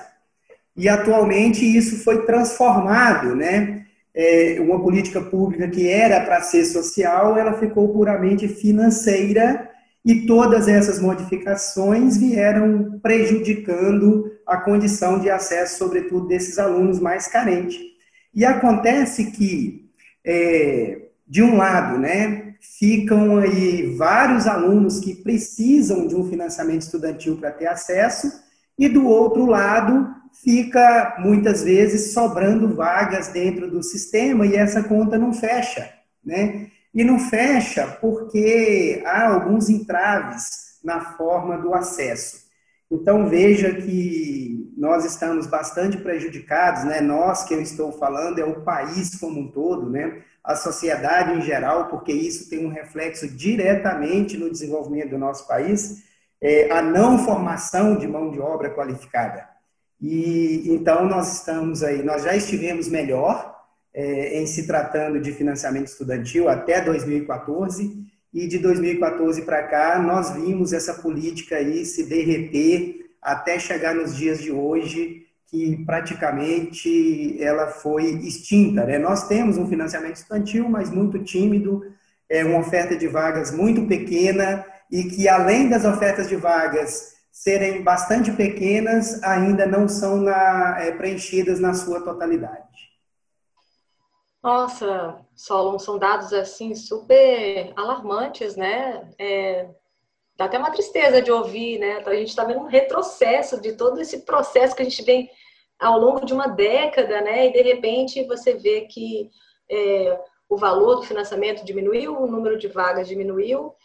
E, 0.78 0.88
atualmente, 0.88 1.66
isso 1.66 2.04
foi 2.04 2.24
transformado, 2.26 3.36
né? 3.36 3.84
É, 4.14 4.58
uma 4.60 4.80
política 4.80 5.22
pública 5.22 5.68
que 5.68 5.90
era 5.90 6.22
para 6.22 6.42
ser 6.42 6.66
social, 6.66 7.38
ela 7.38 7.54
ficou 7.54 7.90
puramente 7.90 8.48
financeira 8.48 9.70
e 10.06 10.26
todas 10.26 10.68
essas 10.68 11.00
modificações 11.00 12.18
vieram 12.18 13.00
prejudicando 13.02 14.32
a 14.46 14.58
condição 14.58 15.20
de 15.20 15.30
acesso, 15.30 15.78
sobretudo, 15.78 16.28
desses 16.28 16.58
alunos 16.58 17.00
mais 17.00 17.28
carentes. 17.28 17.78
E 18.34 18.46
acontece 18.46 19.32
que, 19.32 19.90
é, 20.26 21.10
de 21.28 21.44
um 21.44 21.58
lado, 21.58 22.00
né, 22.00 22.54
ficam 22.80 23.38
aí 23.38 23.96
vários 23.98 24.48
alunos 24.48 25.00
que 25.00 25.16
precisam 25.16 26.08
de 26.08 26.16
um 26.16 26.30
financiamento 26.30 26.84
estudantil 26.84 27.38
para 27.38 27.52
ter 27.52 27.68
acesso, 27.68 28.32
e 28.80 28.88
do 28.88 29.08
outro 29.08 29.46
lado, 29.46 30.08
fica 30.44 31.16
muitas 31.20 31.64
vezes 31.64 32.14
sobrando 32.14 32.74
vagas 32.76 33.30
dentro 33.30 33.70
do 33.70 33.84
sistema 33.84 34.46
e 34.46 34.56
essa 34.56 34.84
conta 34.84 35.18
não 35.18 35.34
fecha, 35.34 35.92
né? 36.24 36.68
E 36.94 37.04
não 37.04 37.20
fecha 37.20 37.88
porque 38.02 39.02
há 39.06 39.28
alguns 39.28 39.70
entraves 39.70 40.80
na 40.84 41.02
forma 41.02 41.58
do 41.58 41.74
acesso. 41.74 42.48
Então 42.90 43.28
veja 43.28 43.74
que 43.74 44.74
nós 44.78 45.04
estamos 45.04 45.46
bastante 45.46 45.98
prejudicados, 45.98 46.86
né? 46.86 47.02
Nós 47.02 47.44
que 47.44 47.54
eu 47.54 47.62
estou 47.62 47.92
falando 47.92 48.40
é 48.40 48.46
o 48.46 48.62
país 48.62 49.20
como 49.20 49.42
um 49.42 49.52
todo, 49.52 49.90
né? 49.90 50.22
A 50.44 50.56
sociedade 50.56 51.34
em 51.34 51.42
geral, 51.42 51.90
porque 51.90 52.14
isso 52.14 52.50
tem 52.50 52.66
um 52.66 52.70
reflexo 52.70 53.28
diretamente 53.28 54.38
no 54.38 54.50
desenvolvimento 54.50 55.10
do 55.10 55.18
nosso 55.18 55.46
país, 55.46 56.06
é 56.40 56.72
a 56.72 56.82
não 56.82 57.18
formação 57.20 57.98
de 57.98 58.08
mão 58.08 58.32
de 58.32 58.40
obra 58.40 58.74
qualificada. 58.74 59.57
E 60.02 60.64
então 60.68 61.08
nós 61.08 61.38
estamos 61.38 61.84
aí, 61.84 62.04
nós 62.04 62.24
já 62.24 62.36
estivemos 62.36 62.88
melhor 62.88 63.56
é, 63.94 64.40
em 64.40 64.46
se 64.46 64.68
tratando 64.68 65.20
de 65.20 65.32
financiamento 65.32 65.88
estudantil 65.88 66.48
até 66.48 66.80
2014 66.82 68.06
e 68.34 68.48
de 68.48 68.60
2014 68.60 69.42
para 69.42 69.64
cá 69.64 70.00
nós 70.00 70.32
vimos 70.32 70.72
essa 70.72 70.94
política 70.94 71.56
aí 71.56 71.84
se 71.84 72.04
derreter 72.04 73.10
até 73.22 73.58
chegar 73.58 73.96
nos 73.96 74.16
dias 74.16 74.40
de 74.40 74.52
hoje 74.52 75.26
que 75.50 75.84
praticamente 75.86 77.42
ela 77.42 77.68
foi 77.68 78.04
extinta. 78.04 78.86
Né? 78.86 79.00
Nós 79.00 79.28
temos 79.28 79.58
um 79.58 79.68
financiamento 79.68 80.18
estudantil, 80.18 80.68
mas 80.70 80.90
muito 80.90 81.20
tímido, 81.24 81.84
é 82.30 82.44
uma 82.44 82.60
oferta 82.60 82.96
de 82.98 83.08
vagas 83.08 83.52
muito 83.52 83.88
pequena 83.88 84.66
e 84.92 85.06
que 85.06 85.28
além 85.28 85.70
das 85.70 85.86
ofertas 85.86 86.28
de 86.28 86.36
vagas 86.36 87.17
serem 87.38 87.84
bastante 87.84 88.32
pequenas, 88.32 89.22
ainda 89.22 89.68
não 89.68 89.88
são 89.88 90.18
na, 90.18 90.76
é, 90.80 90.92
preenchidas 90.92 91.60
na 91.60 91.74
sua 91.76 92.02
totalidade. 92.02 92.66
Nossa, 94.42 95.24
Solon, 95.36 95.78
são 95.78 96.00
dados 96.00 96.34
assim 96.34 96.74
super 96.74 97.72
alarmantes, 97.76 98.56
né? 98.56 99.08
É, 99.20 99.70
dá 100.36 100.46
até 100.46 100.58
uma 100.58 100.72
tristeza 100.72 101.22
de 101.22 101.32
ouvir, 101.32 101.78
né? 101.78 102.02
A 102.06 102.16
gente 102.16 102.30
está 102.30 102.44
vendo 102.44 102.62
um 102.62 102.68
retrocesso 102.68 103.62
de 103.62 103.74
todo 103.74 104.02
esse 104.02 104.26
processo 104.26 104.76
que 104.76 104.82
a 104.82 104.86
gente 104.86 105.04
vem 105.04 105.30
ao 105.80 106.00
longo 106.00 106.26
de 106.26 106.34
uma 106.34 106.48
década, 106.48 107.22
né? 107.22 107.48
E 107.48 107.54
de 107.54 107.62
repente 107.62 108.24
você 108.24 108.56
vê 108.56 108.82
que 108.82 109.30
é, 109.70 110.20
o 110.50 110.58
valor 110.58 110.96
do 110.96 111.04
financiamento 111.04 111.64
diminuiu, 111.64 112.20
o 112.20 112.26
número 112.26 112.58
de 112.58 112.68
vagas 112.68 113.08
diminuiu, 113.08 113.76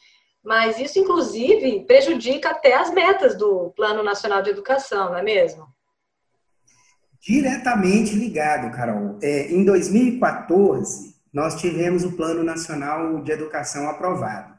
mas 0.44 0.78
isso, 0.78 0.98
inclusive, 0.98 1.84
prejudica 1.86 2.50
até 2.50 2.74
as 2.74 2.92
metas 2.92 3.36
do 3.36 3.70
Plano 3.76 4.02
Nacional 4.02 4.42
de 4.42 4.50
Educação, 4.50 5.10
não 5.10 5.16
é 5.16 5.22
mesmo? 5.22 5.66
Diretamente 7.20 8.16
ligado, 8.16 8.74
Carol. 8.74 9.18
É, 9.22 9.52
em 9.52 9.64
2014, 9.64 11.14
nós 11.32 11.54
tivemos 11.60 12.02
o 12.02 12.12
Plano 12.12 12.42
Nacional 12.42 13.22
de 13.22 13.30
Educação 13.30 13.88
aprovado. 13.88 14.52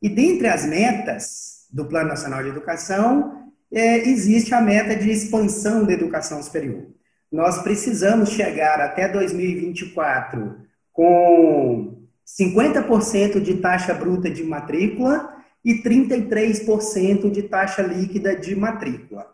E 0.00 0.08
dentre 0.08 0.46
as 0.46 0.64
metas 0.64 1.66
do 1.72 1.86
Plano 1.86 2.08
Nacional 2.08 2.42
de 2.42 2.50
Educação, 2.50 3.50
é, 3.72 4.08
existe 4.08 4.54
a 4.54 4.60
meta 4.60 4.94
de 4.94 5.10
expansão 5.10 5.84
da 5.84 5.92
educação 5.92 6.40
superior. 6.40 6.86
Nós 7.32 7.60
precisamos 7.62 8.30
chegar 8.30 8.80
até 8.80 9.08
2024 9.08 10.56
com 10.92 12.03
50% 12.26 13.40
de 13.40 13.54
taxa 13.56 13.92
bruta 13.94 14.30
de 14.30 14.42
matrícula 14.42 15.34
e 15.64 15.82
33% 15.82 17.30
de 17.30 17.42
taxa 17.42 17.82
líquida 17.82 18.34
de 18.36 18.54
matrícula. 18.54 19.26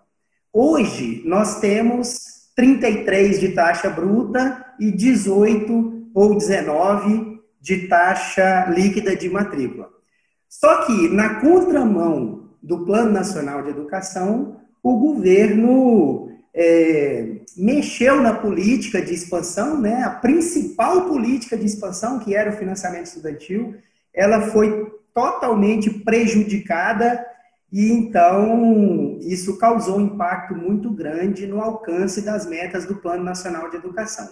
Hoje, 0.52 1.22
nós 1.24 1.60
temos 1.60 2.50
33 2.56 3.40
de 3.40 3.48
taxa 3.50 3.88
bruta 3.88 4.74
e 4.78 4.90
18 4.90 6.10
ou 6.14 6.34
19 6.34 7.40
de 7.60 7.88
taxa 7.88 8.66
líquida 8.70 9.14
de 9.14 9.28
matrícula. 9.28 9.88
Só 10.48 10.84
que, 10.84 11.08
na 11.08 11.40
contramão 11.40 12.50
do 12.62 12.84
Plano 12.84 13.12
Nacional 13.12 13.62
de 13.62 13.70
Educação, 13.70 14.60
o 14.82 14.98
governo 14.98 16.29
é, 16.54 17.36
mexeu 17.56 18.20
na 18.20 18.34
política 18.34 19.00
de 19.00 19.14
expansão, 19.14 19.80
né? 19.80 20.02
A 20.02 20.10
principal 20.10 21.06
política 21.06 21.56
de 21.56 21.66
expansão, 21.66 22.18
que 22.18 22.34
era 22.34 22.50
o 22.50 22.56
financiamento 22.56 23.06
estudantil, 23.06 23.76
ela 24.12 24.50
foi 24.50 24.90
totalmente 25.14 25.90
prejudicada 25.90 27.24
e 27.72 27.92
então 27.92 29.18
isso 29.20 29.56
causou 29.58 29.98
um 29.98 30.06
impacto 30.06 30.54
muito 30.54 30.90
grande 30.90 31.46
no 31.46 31.60
alcance 31.60 32.22
das 32.22 32.46
metas 32.46 32.84
do 32.84 32.96
Plano 32.96 33.22
Nacional 33.22 33.70
de 33.70 33.76
Educação. 33.76 34.28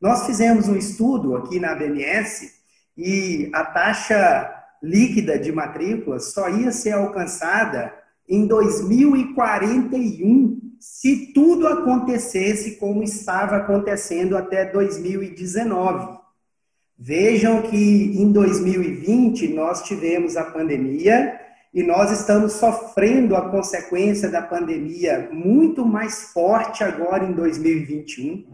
Nós 0.00 0.26
fizemos 0.26 0.68
um 0.68 0.76
estudo 0.76 1.36
aqui 1.36 1.60
na 1.60 1.74
BMS 1.74 2.50
e 2.96 3.50
a 3.52 3.64
taxa 3.64 4.54
líquida 4.82 5.38
de 5.38 5.52
matrícula 5.52 6.18
só 6.18 6.48
ia 6.48 6.72
ser 6.72 6.92
alcançada 6.92 7.92
em 8.28 8.46
2041 8.46 10.67
se 10.80 11.32
tudo 11.32 11.66
acontecesse 11.66 12.76
como 12.76 13.02
estava 13.02 13.56
acontecendo 13.56 14.36
até 14.36 14.64
2019. 14.64 16.18
Vejam 16.98 17.62
que 17.62 17.76
em 17.76 18.32
2020 18.32 19.48
nós 19.48 19.82
tivemos 19.82 20.36
a 20.36 20.44
pandemia 20.44 21.40
e 21.72 21.82
nós 21.82 22.10
estamos 22.10 22.54
sofrendo 22.54 23.36
a 23.36 23.50
consequência 23.50 24.28
da 24.28 24.42
pandemia 24.42 25.28
muito 25.32 25.84
mais 25.84 26.32
forte 26.32 26.82
agora 26.82 27.24
em 27.24 27.32
2021. 27.32 28.46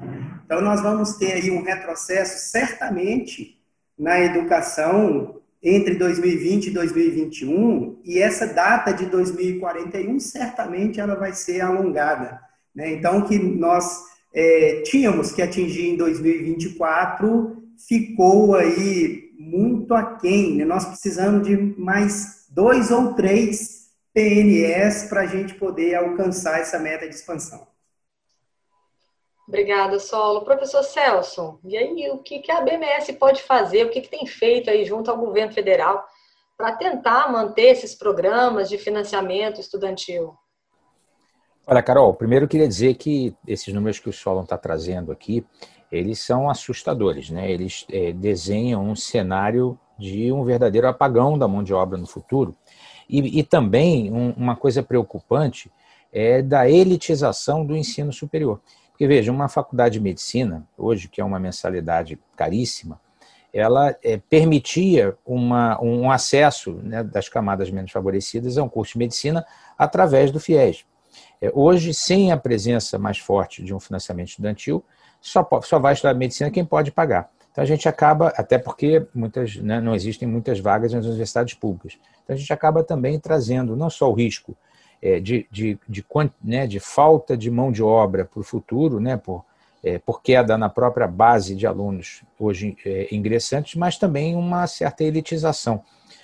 Então 0.45 0.61
nós 0.61 0.83
vamos 0.83 1.15
ter 1.17 1.33
aí 1.33 1.51
um 1.51 1.63
retrocesso 1.63 2.51
certamente 2.51 3.59
na 3.99 4.21
educação 4.21 5.41
entre 5.65 5.95
2020 5.95 6.67
e 6.67 6.71
2021, 6.71 8.01
e 8.05 8.19
essa 8.19 8.47
data 8.47 8.93
de 8.93 9.07
2041 9.07 10.21
certamente 10.21 11.01
ela 11.01 11.15
vai 11.15 11.33
ser 11.33 11.63
alongada. 11.63 12.39
Né? 12.75 12.93
Então, 12.93 13.23
que 13.23 13.39
nós 13.39 14.03
é, 14.35 14.83
tínhamos 14.85 15.33
que 15.33 15.41
atingir 15.41 15.89
em 15.89 15.97
2024 15.97 17.63
ficou 17.89 18.55
aí 18.55 19.31
muito 19.39 19.95
aquém. 19.95 20.57
Né? 20.57 20.67
Nós 20.67 20.85
precisamos 20.85 21.47
de 21.47 21.57
mais 21.79 22.47
dois 22.51 22.91
ou 22.91 23.15
três 23.15 23.85
PNS 24.13 25.09
para 25.09 25.23
a 25.23 25.27
gente 25.27 25.55
poder 25.55 25.95
alcançar 25.95 26.61
essa 26.61 26.79
meta 26.79 27.09
de 27.09 27.15
expansão. 27.15 27.74
Obrigada, 29.47 29.99
Solo. 29.99 30.43
Professor 30.43 30.83
Celso, 30.83 31.59
e 31.65 31.77
aí 31.77 32.11
o 32.11 32.19
que, 32.19 32.43
a 32.51 32.63
BMS 32.63 33.13
pode 33.15 33.43
fazer, 33.43 33.85
o 33.85 33.91
que, 33.91 34.01
tem 34.01 34.27
feito 34.27 34.71
aí 34.71 34.85
junto 34.85 35.11
ao 35.11 35.19
governo 35.19 35.53
federal 35.53 36.05
para 36.57 36.73
tentar 36.77 37.31
manter 37.31 37.73
esses 37.73 37.95
programas 37.95 38.69
de 38.69 38.79
financiamento 38.79 39.61
estudantil? 39.61 40.35
Olha, 41.67 41.83
Carol, 41.83 42.15
primeiro 42.15 42.45
eu 42.45 42.49
queria 42.49 42.69
dizer 42.69 42.95
que 42.95 43.35
esses 43.47 43.73
números 43.73 43.99
que 43.99 44.09
o 44.09 44.13
Solon 44.13 44.43
está 44.43 44.57
trazendo 44.57 45.13
aqui, 45.13 45.45
eles 45.91 46.21
são 46.21 46.49
assustadores, 46.51 47.31
né? 47.31 47.51
Eles 47.51 47.87
é, 47.91 48.13
desenham 48.13 48.85
um 48.85 48.97
cenário 48.97 49.79
de 49.99 50.33
um 50.33 50.45
verdadeiro 50.45 50.89
apagão 50.89 51.39
da 51.39 51.47
mão 51.47 51.63
de 51.63 51.73
obra 51.73 51.97
no 51.97 52.07
futuro. 52.07 52.55
E, 53.09 53.39
e 53.39 53.43
também 53.43 54.13
um, 54.13 54.31
uma 54.31 54.57
coisa 54.57 54.83
preocupante 54.83 55.71
é 56.13 56.43
da 56.43 56.69
elitização 56.69 57.65
do 57.65 57.77
ensino 57.77 58.13
superior. 58.13 58.61
Porque, 58.95 59.09
veja, 59.09 59.33
uma 59.33 59.49
faculdade 59.49 59.95
de 59.95 60.01
medicina, 60.01 60.65
hoje, 60.79 61.09
que 61.09 61.21
é 61.21 61.25
uma 61.25 61.41
mensalidade 61.41 62.17
caríssima, 62.37 63.01
ela 63.53 63.93
é, 64.05 64.17
permitia 64.19 65.17
uma, 65.27 65.83
um 65.83 66.13
acesso 66.13 66.75
né, 66.81 67.03
das 67.03 67.29
camadas 67.29 67.73
menos 67.73 67.91
favorecidas 67.91 68.57
a 68.57 68.63
um 68.63 68.69
curso 68.69 68.93
de 68.93 69.01
medicina 69.01 69.45
através 69.77 70.31
do 70.31 70.39
FIES. 70.39 70.85
É, 71.43 71.51
hoje, 71.53 71.93
sem 71.93 72.31
a 72.31 72.37
presença 72.37 72.97
mais 72.97 73.19
forte 73.19 73.65
de 73.65 73.75
um 73.75 73.81
financiamento 73.81 74.29
estudantil, 74.29 74.85
só, 75.21 75.45
só 75.63 75.81
vai 75.81 75.95
estudar 75.95 76.15
medicina 76.15 76.49
quem 76.49 76.65
pode 76.65 76.93
pagar. 76.93 77.29
Então 77.51 77.63
a 77.63 77.67
gente 77.67 77.89
acaba, 77.89 78.29
até 78.37 78.59
porque 78.59 79.09
muitas, 79.13 79.57
né, 79.57 79.81
não 79.81 79.93
existem 79.95 80.29
muitas 80.29 80.61
vagas 80.61 80.93
nas 80.93 81.05
universidades 81.05 81.55
públicas, 81.55 81.99
então 82.23 82.35
a 82.35 82.39
gente 82.39 82.53
acaba 82.53 82.85
também 82.85 83.19
trazendo 83.19 83.77
não 83.77 83.91
só 83.91 84.09
o 84.09 84.15
risco 84.15 84.57
é, 85.05 85.21
de, 85.21 85.47
de, 85.51 85.79
de, 85.87 86.03
né, 86.43 86.67
de, 86.67 86.81
falta 86.81 87.37
de 87.37 87.51
mão 87.51 87.71
de 87.71 87.83
obra 87.83 88.25
para 88.25 88.41
o 88.41 88.43
futuro, 88.43 88.99
né, 88.99 89.19
por, 89.19 89.45
é, 89.85 89.99
por 89.99 90.23
queda 90.23 90.57
na 90.57 90.71
própria 90.71 91.07
base 91.07 91.55
de 91.55 91.67
alunos 91.67 92.23
hoje 92.41 92.75
é, 92.87 93.15
ingressantes, 93.15 93.75
mas 93.75 93.99
também 93.99 94.35
uma 94.35 94.67
certa 94.67 95.05
elitização, 95.05 95.83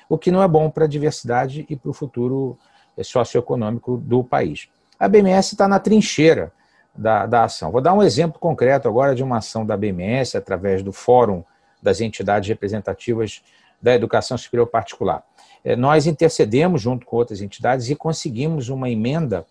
o 0.08 0.16
que 0.16 0.30
não 0.30 0.42
é 0.42 0.48
bom 0.48 0.70
para 0.70 0.86
a 0.86 0.88
diversidade 0.88 1.66
e 1.68 1.76
para 1.76 1.90
o 1.90 1.92
futuro 1.92 2.58
é, 2.96 3.04
socioeconômico 3.04 3.98
do 3.98 4.24
país. 4.24 4.66
A 4.98 5.06
BMS 5.06 5.52
está 5.52 5.68
na 5.68 5.78
trincheira 5.78 6.50
da, 6.96 7.26
da 7.26 7.44
ação. 7.44 7.70
Vou 7.70 7.82
dar 7.82 7.92
um 7.92 8.02
exemplo 8.02 8.40
concreto 8.40 8.88
agora 8.88 9.14
de 9.14 9.22
uma 9.22 9.38
ação 9.38 9.64
da 9.64 9.76
BMS 9.76 10.38
através 10.38 10.82
do 10.82 10.90
Fórum 10.90 11.44
das 11.82 12.00
Entidades 12.00 12.48
Representativas 12.48 13.42
da 13.80 13.94
Educação 13.94 14.36
Superior 14.36 14.66
Particular. 14.66 15.22
É, 15.64 15.76
nós 15.76 16.06
intercedemos 16.06 16.80
junto 16.80 17.06
com 17.06 17.16
outras 17.16 17.40
entidades 17.40 17.88
e 17.90 17.94
conseguimos 17.94 18.68
uma 18.68 18.88
emenda 18.88 19.46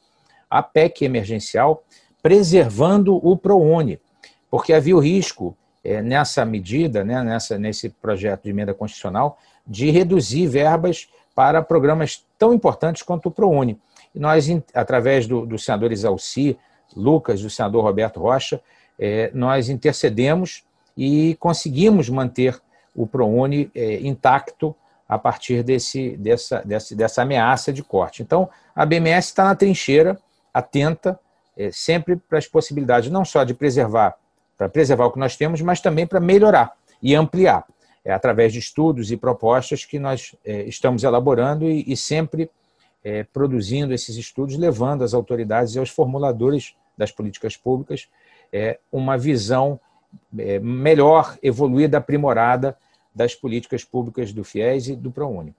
à 0.50 0.62
PEC 0.64 1.06
emergencial 1.06 1.84
preservando 2.22 3.16
o 3.16 3.38
ProUni, 3.38 4.00
porque 4.50 4.74
havia 4.74 4.96
o 4.96 5.00
risco 5.00 5.56
é, 5.84 6.02
nessa 6.02 6.44
medida, 6.46 7.04
né, 7.04 7.24
nessa, 7.24 7.58
nesse 7.58 7.90
projeto 7.90 8.44
de 8.44 8.50
emenda 8.50 8.74
constitucional, 8.74 9.38
de 9.66 9.90
reduzir 9.90 10.48
verbas 10.48 11.08
para 11.34 11.62
programas 11.62 12.26
tão 12.38 12.54
importantes 12.54 13.04
quanto 13.04 13.28
o 13.28 13.32
ProUni. 13.32 13.80
Nós, 14.14 14.48
através 14.74 15.28
do, 15.28 15.46
do 15.46 15.58
senador 15.58 15.92
Isalci, 15.92 16.58
Lucas, 16.96 17.42
do 17.42 17.50
senador 17.50 17.84
Roberto 17.84 18.20
Rocha, 18.20 18.60
é, 18.98 19.32
nós 19.34 19.70
intercedemos 19.70 20.64
e 20.98 21.38
conseguimos 21.40 22.10
manter 22.10 22.60
o 23.00 23.08
ProUni 23.08 23.72
é, 23.74 24.02
intacto 24.02 24.76
a 25.08 25.18
partir 25.18 25.64
desse, 25.64 26.18
dessa, 26.18 26.62
dessa, 26.66 26.96
dessa 26.96 27.22
ameaça 27.22 27.72
de 27.72 27.82
corte. 27.82 28.22
Então, 28.22 28.50
a 28.76 28.86
BMS 28.86 29.30
está 29.30 29.46
na 29.46 29.56
trincheira, 29.56 30.20
atenta, 30.54 31.18
é, 31.58 31.72
sempre 31.72 32.18
para 32.18 32.38
as 32.38 32.46
possibilidades 32.46 33.10
não 33.10 33.24
só 33.24 33.46
de 33.46 33.54
preservar, 33.54 34.16
para 34.58 34.68
preservar 34.68 35.06
o 35.06 35.12
que 35.12 35.18
nós 35.18 35.38
temos, 35.38 35.62
mas 35.62 35.80
também 35.80 36.06
para 36.06 36.20
melhorar 36.20 36.74
e 37.02 37.16
ampliar, 37.16 37.66
é, 38.04 38.12
através 38.12 38.52
de 38.52 38.60
estudos 38.60 39.12
e 39.12 39.18
propostas 39.18 39.86
que 39.86 39.98
nós 39.98 40.36
é, 40.46 40.64
estamos 40.64 41.04
elaborando 41.04 41.70
e, 41.70 41.86
e 41.88 41.96
sempre 41.96 42.52
é, 43.02 43.24
produzindo 43.24 43.94
esses 43.94 44.18
estudos, 44.18 44.58
levando 44.58 45.06
às 45.06 45.14
autoridades 45.14 45.74
e 45.74 45.80
aos 45.80 45.90
formuladores 45.90 46.76
das 46.98 47.12
políticas 47.14 47.56
públicas 47.56 48.10
é, 48.52 48.78
uma 48.92 49.18
visão 49.18 49.80
é, 50.38 50.60
melhor, 50.60 51.38
evoluída, 51.42 51.98
aprimorada 51.98 52.78
das 53.14 53.36
políticas 53.36 53.84
públicas 53.84 54.32
do 54.32 54.44
FIES 54.44 54.90
e 54.90 54.96
do 54.96 55.12
ProUni. 55.12 55.56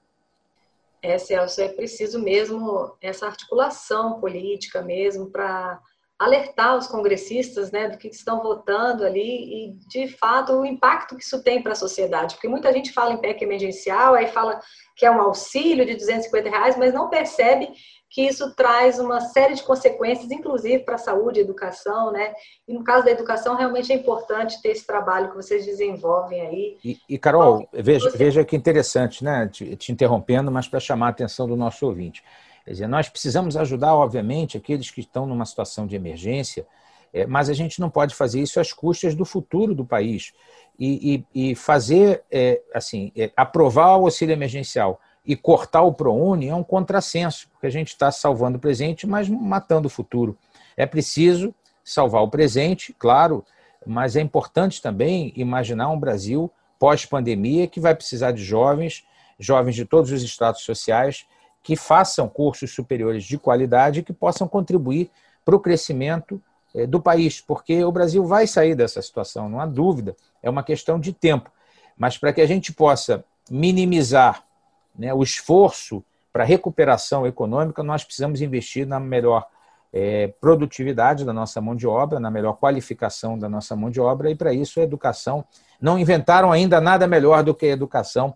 É, 1.02 1.16
Celso, 1.18 1.60
é 1.60 1.68
preciso 1.68 2.22
mesmo 2.22 2.94
essa 3.00 3.26
articulação 3.26 4.20
política 4.20 4.82
mesmo 4.82 5.30
para 5.30 5.80
alertar 6.18 6.76
os 6.76 6.86
congressistas 6.86 7.72
né, 7.72 7.88
do 7.88 7.96
que 7.96 8.08
estão 8.08 8.42
votando 8.42 9.06
ali 9.06 9.70
e, 9.70 9.72
de 9.88 10.06
fato, 10.06 10.52
o 10.52 10.66
impacto 10.66 11.16
que 11.16 11.24
isso 11.24 11.42
tem 11.42 11.62
para 11.62 11.72
a 11.72 11.76
sociedade. 11.76 12.34
Porque 12.34 12.46
muita 12.46 12.70
gente 12.74 12.92
fala 12.92 13.14
em 13.14 13.16
PEC 13.16 13.42
emergencial, 13.42 14.14
aí 14.14 14.26
fala 14.26 14.60
que 14.94 15.06
é 15.06 15.10
um 15.10 15.22
auxílio 15.22 15.86
de 15.86 15.94
250 15.94 16.50
reais, 16.50 16.76
mas 16.76 16.92
não 16.92 17.08
percebe 17.08 17.70
que 18.10 18.22
isso 18.22 18.52
traz 18.56 18.98
uma 18.98 19.20
série 19.20 19.54
de 19.54 19.62
consequências, 19.62 20.32
inclusive 20.32 20.80
para 20.80 20.96
a 20.96 20.98
saúde 20.98 21.38
e 21.38 21.42
educação, 21.42 22.10
né? 22.10 22.34
E 22.66 22.74
no 22.74 22.82
caso 22.82 23.04
da 23.04 23.12
educação, 23.12 23.54
realmente 23.54 23.92
é 23.92 23.94
importante 23.94 24.60
ter 24.60 24.70
esse 24.70 24.84
trabalho 24.84 25.30
que 25.30 25.36
vocês 25.36 25.64
desenvolvem 25.64 26.40
aí. 26.40 26.78
E, 26.84 26.98
e 27.08 27.16
Carol, 27.16 27.68
veja, 27.72 28.10
você... 28.10 28.18
veja 28.18 28.44
que 28.44 28.56
interessante, 28.56 29.22
né? 29.22 29.46
Te, 29.46 29.76
te 29.76 29.92
interrompendo, 29.92 30.50
mas 30.50 30.66
para 30.66 30.80
chamar 30.80 31.06
a 31.06 31.10
atenção 31.10 31.46
do 31.46 31.54
nosso 31.54 31.86
ouvinte. 31.86 32.24
Quer 32.64 32.72
dizer, 32.72 32.88
nós 32.88 33.08
precisamos 33.08 33.56
ajudar, 33.56 33.94
obviamente, 33.94 34.56
aqueles 34.56 34.90
que 34.90 35.00
estão 35.00 35.24
numa 35.24 35.46
situação 35.46 35.86
de 35.86 35.94
emergência, 35.94 36.66
é, 37.12 37.26
mas 37.26 37.48
a 37.48 37.54
gente 37.54 37.80
não 37.80 37.88
pode 37.88 38.14
fazer 38.16 38.40
isso 38.40 38.58
às 38.58 38.72
custas 38.72 39.14
do 39.14 39.24
futuro 39.24 39.72
do 39.72 39.84
país. 39.84 40.32
E, 40.76 41.24
e, 41.34 41.50
e 41.50 41.54
fazer, 41.54 42.24
é, 42.28 42.60
assim, 42.74 43.12
é, 43.16 43.30
aprovar 43.36 43.96
o 43.98 44.06
auxílio 44.06 44.32
emergencial 44.32 45.00
e 45.30 45.36
cortar 45.36 45.82
o 45.82 45.92
ProUni 45.92 46.48
é 46.48 46.54
um 46.56 46.64
contrassenso, 46.64 47.48
porque 47.52 47.64
a 47.64 47.70
gente 47.70 47.90
está 47.90 48.10
salvando 48.10 48.58
o 48.58 48.60
presente, 48.60 49.06
mas 49.06 49.28
matando 49.28 49.86
o 49.86 49.90
futuro. 49.90 50.36
É 50.76 50.84
preciso 50.84 51.54
salvar 51.84 52.20
o 52.24 52.28
presente, 52.28 52.92
claro, 52.98 53.44
mas 53.86 54.16
é 54.16 54.20
importante 54.20 54.82
também 54.82 55.32
imaginar 55.36 55.88
um 55.88 56.00
Brasil 56.00 56.50
pós-pandemia 56.80 57.68
que 57.68 57.78
vai 57.78 57.94
precisar 57.94 58.32
de 58.32 58.42
jovens, 58.42 59.04
jovens 59.38 59.76
de 59.76 59.84
todos 59.84 60.10
os 60.10 60.24
estratos 60.24 60.64
sociais, 60.64 61.24
que 61.62 61.76
façam 61.76 62.28
cursos 62.28 62.74
superiores 62.74 63.22
de 63.22 63.38
qualidade 63.38 64.02
que 64.02 64.12
possam 64.12 64.48
contribuir 64.48 65.12
para 65.44 65.54
o 65.54 65.60
crescimento 65.60 66.42
eh, 66.74 66.88
do 66.88 67.00
país, 67.00 67.40
porque 67.40 67.84
o 67.84 67.92
Brasil 67.92 68.26
vai 68.26 68.48
sair 68.48 68.74
dessa 68.74 69.00
situação, 69.00 69.48
não 69.48 69.60
há 69.60 69.66
dúvida, 69.66 70.16
é 70.42 70.50
uma 70.50 70.64
questão 70.64 70.98
de 70.98 71.12
tempo. 71.12 71.52
Mas 71.96 72.18
para 72.18 72.32
que 72.32 72.40
a 72.40 72.46
gente 72.46 72.72
possa 72.72 73.24
minimizar 73.48 74.49
né, 74.98 75.12
o 75.12 75.22
esforço 75.22 76.04
para 76.32 76.44
recuperação 76.44 77.26
econômica, 77.26 77.82
nós 77.82 78.04
precisamos 78.04 78.40
investir 78.40 78.86
na 78.86 79.00
melhor 79.00 79.46
é, 79.92 80.28
produtividade 80.40 81.24
da 81.24 81.32
nossa 81.32 81.60
mão 81.60 81.74
de 81.74 81.86
obra, 81.86 82.20
na 82.20 82.30
melhor 82.30 82.54
qualificação 82.54 83.38
da 83.38 83.48
nossa 83.48 83.74
mão 83.74 83.90
de 83.90 84.00
obra, 84.00 84.30
e 84.30 84.34
para 84.34 84.52
isso 84.52 84.80
a 84.80 84.82
educação. 84.82 85.44
Não 85.80 85.98
inventaram 85.98 86.52
ainda 86.52 86.80
nada 86.80 87.06
melhor 87.06 87.42
do 87.42 87.54
que 87.54 87.66
a 87.66 87.70
educação 87.70 88.34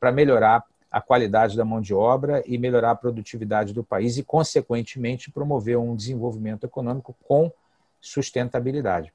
para 0.00 0.10
melhorar 0.10 0.64
a 0.90 1.00
qualidade 1.00 1.56
da 1.56 1.64
mão 1.64 1.80
de 1.80 1.92
obra 1.92 2.42
e 2.46 2.56
melhorar 2.56 2.92
a 2.92 2.94
produtividade 2.94 3.72
do 3.72 3.82
país 3.82 4.16
e, 4.16 4.22
consequentemente, 4.22 5.30
promover 5.30 5.76
um 5.76 5.96
desenvolvimento 5.96 6.64
econômico 6.64 7.14
com 7.24 7.50
sustentabilidade. 8.00 9.12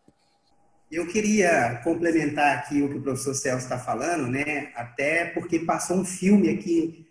Eu 0.92 1.06
queria 1.06 1.82
complementar 1.84 2.58
aqui 2.58 2.82
o 2.82 2.90
que 2.90 2.98
o 2.98 3.02
professor 3.02 3.36
Celso 3.36 3.66
está 3.66 3.78
falando, 3.78 4.28
né? 4.28 4.72
Até 4.76 5.26
porque 5.26 5.60
passou 5.60 5.98
um 5.98 6.06
filme 6.06 6.50
aqui 6.50 7.06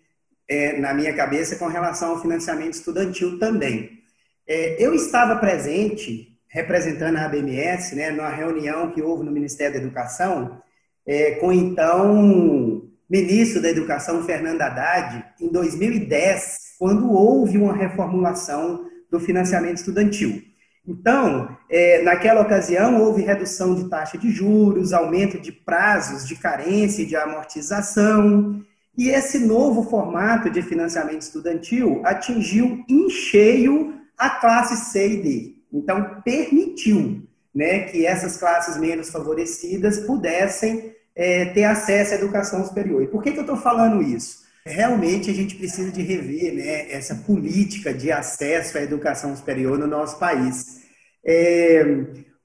é, 0.49 0.77
na 0.77 0.93
minha 0.93 1.13
cabeça 1.13 1.55
com 1.55 1.67
relação 1.67 2.11
ao 2.11 2.21
financiamento 2.21 2.73
estudantil 2.73 3.39
também. 3.39 3.99
É, 4.45 4.83
eu 4.83 4.93
estava 4.93 5.37
presente, 5.37 6.37
representando 6.49 7.17
a 7.17 7.25
ABMS, 7.25 7.95
né, 7.95 8.09
numa 8.09 8.29
reunião 8.29 8.91
que 8.91 9.01
houve 9.01 9.23
no 9.23 9.31
Ministério 9.31 9.73
da 9.75 9.79
Educação, 9.79 10.61
é, 11.05 11.35
com 11.35 11.53
então 11.53 12.81
ministro 13.09 13.61
da 13.61 13.69
Educação, 13.69 14.25
Fernando 14.25 14.61
Haddad, 14.61 15.23
em 15.39 15.49
2010, 15.49 16.75
quando 16.77 17.11
houve 17.11 17.57
uma 17.57 17.73
reformulação 17.73 18.89
do 19.09 19.19
financiamento 19.19 19.77
estudantil. 19.77 20.48
Então, 20.89 21.55
é, 21.69 22.01
naquela 22.01 22.41
ocasião, 22.41 22.99
houve 22.99 23.21
redução 23.21 23.75
de 23.75 23.87
taxa 23.87 24.17
de 24.17 24.31
juros, 24.31 24.91
aumento 24.91 25.39
de 25.39 25.51
prazos 25.51 26.27
de 26.27 26.35
carência 26.35 27.03
e 27.03 27.05
de 27.05 27.15
amortização. 27.15 28.65
E 28.97 29.09
esse 29.09 29.37
novo 29.37 29.87
formato 29.87 30.49
de 30.49 30.63
financiamento 30.63 31.21
estudantil 31.21 32.01
atingiu 32.03 32.83
em 32.89 33.07
cheio 33.07 33.93
a 34.17 34.31
classe 34.31 34.91
C 34.91 35.13
e 35.13 35.21
D. 35.21 35.55
Então, 35.71 36.21
permitiu 36.25 37.21
né, 37.53 37.81
que 37.81 38.07
essas 38.07 38.37
classes 38.37 38.75
menos 38.75 39.11
favorecidas 39.11 39.99
pudessem 39.99 40.95
é, 41.15 41.45
ter 41.45 41.65
acesso 41.65 42.13
à 42.13 42.17
educação 42.17 42.65
superior. 42.65 43.03
E 43.03 43.07
por 43.07 43.21
que, 43.21 43.31
que 43.31 43.37
eu 43.37 43.43
estou 43.43 43.57
falando 43.57 44.01
isso? 44.01 44.39
Realmente 44.69 45.31
a 45.31 45.33
gente 45.33 45.55
precisa 45.55 45.91
de 45.91 46.01
rever 46.01 46.53
né, 46.53 46.91
essa 46.91 47.15
política 47.15 47.93
de 47.93 48.11
acesso 48.11 48.77
à 48.77 48.81
educação 48.81 49.35
superior 49.35 49.77
no 49.77 49.87
nosso 49.87 50.19
país. 50.19 50.81
É, 51.25 51.83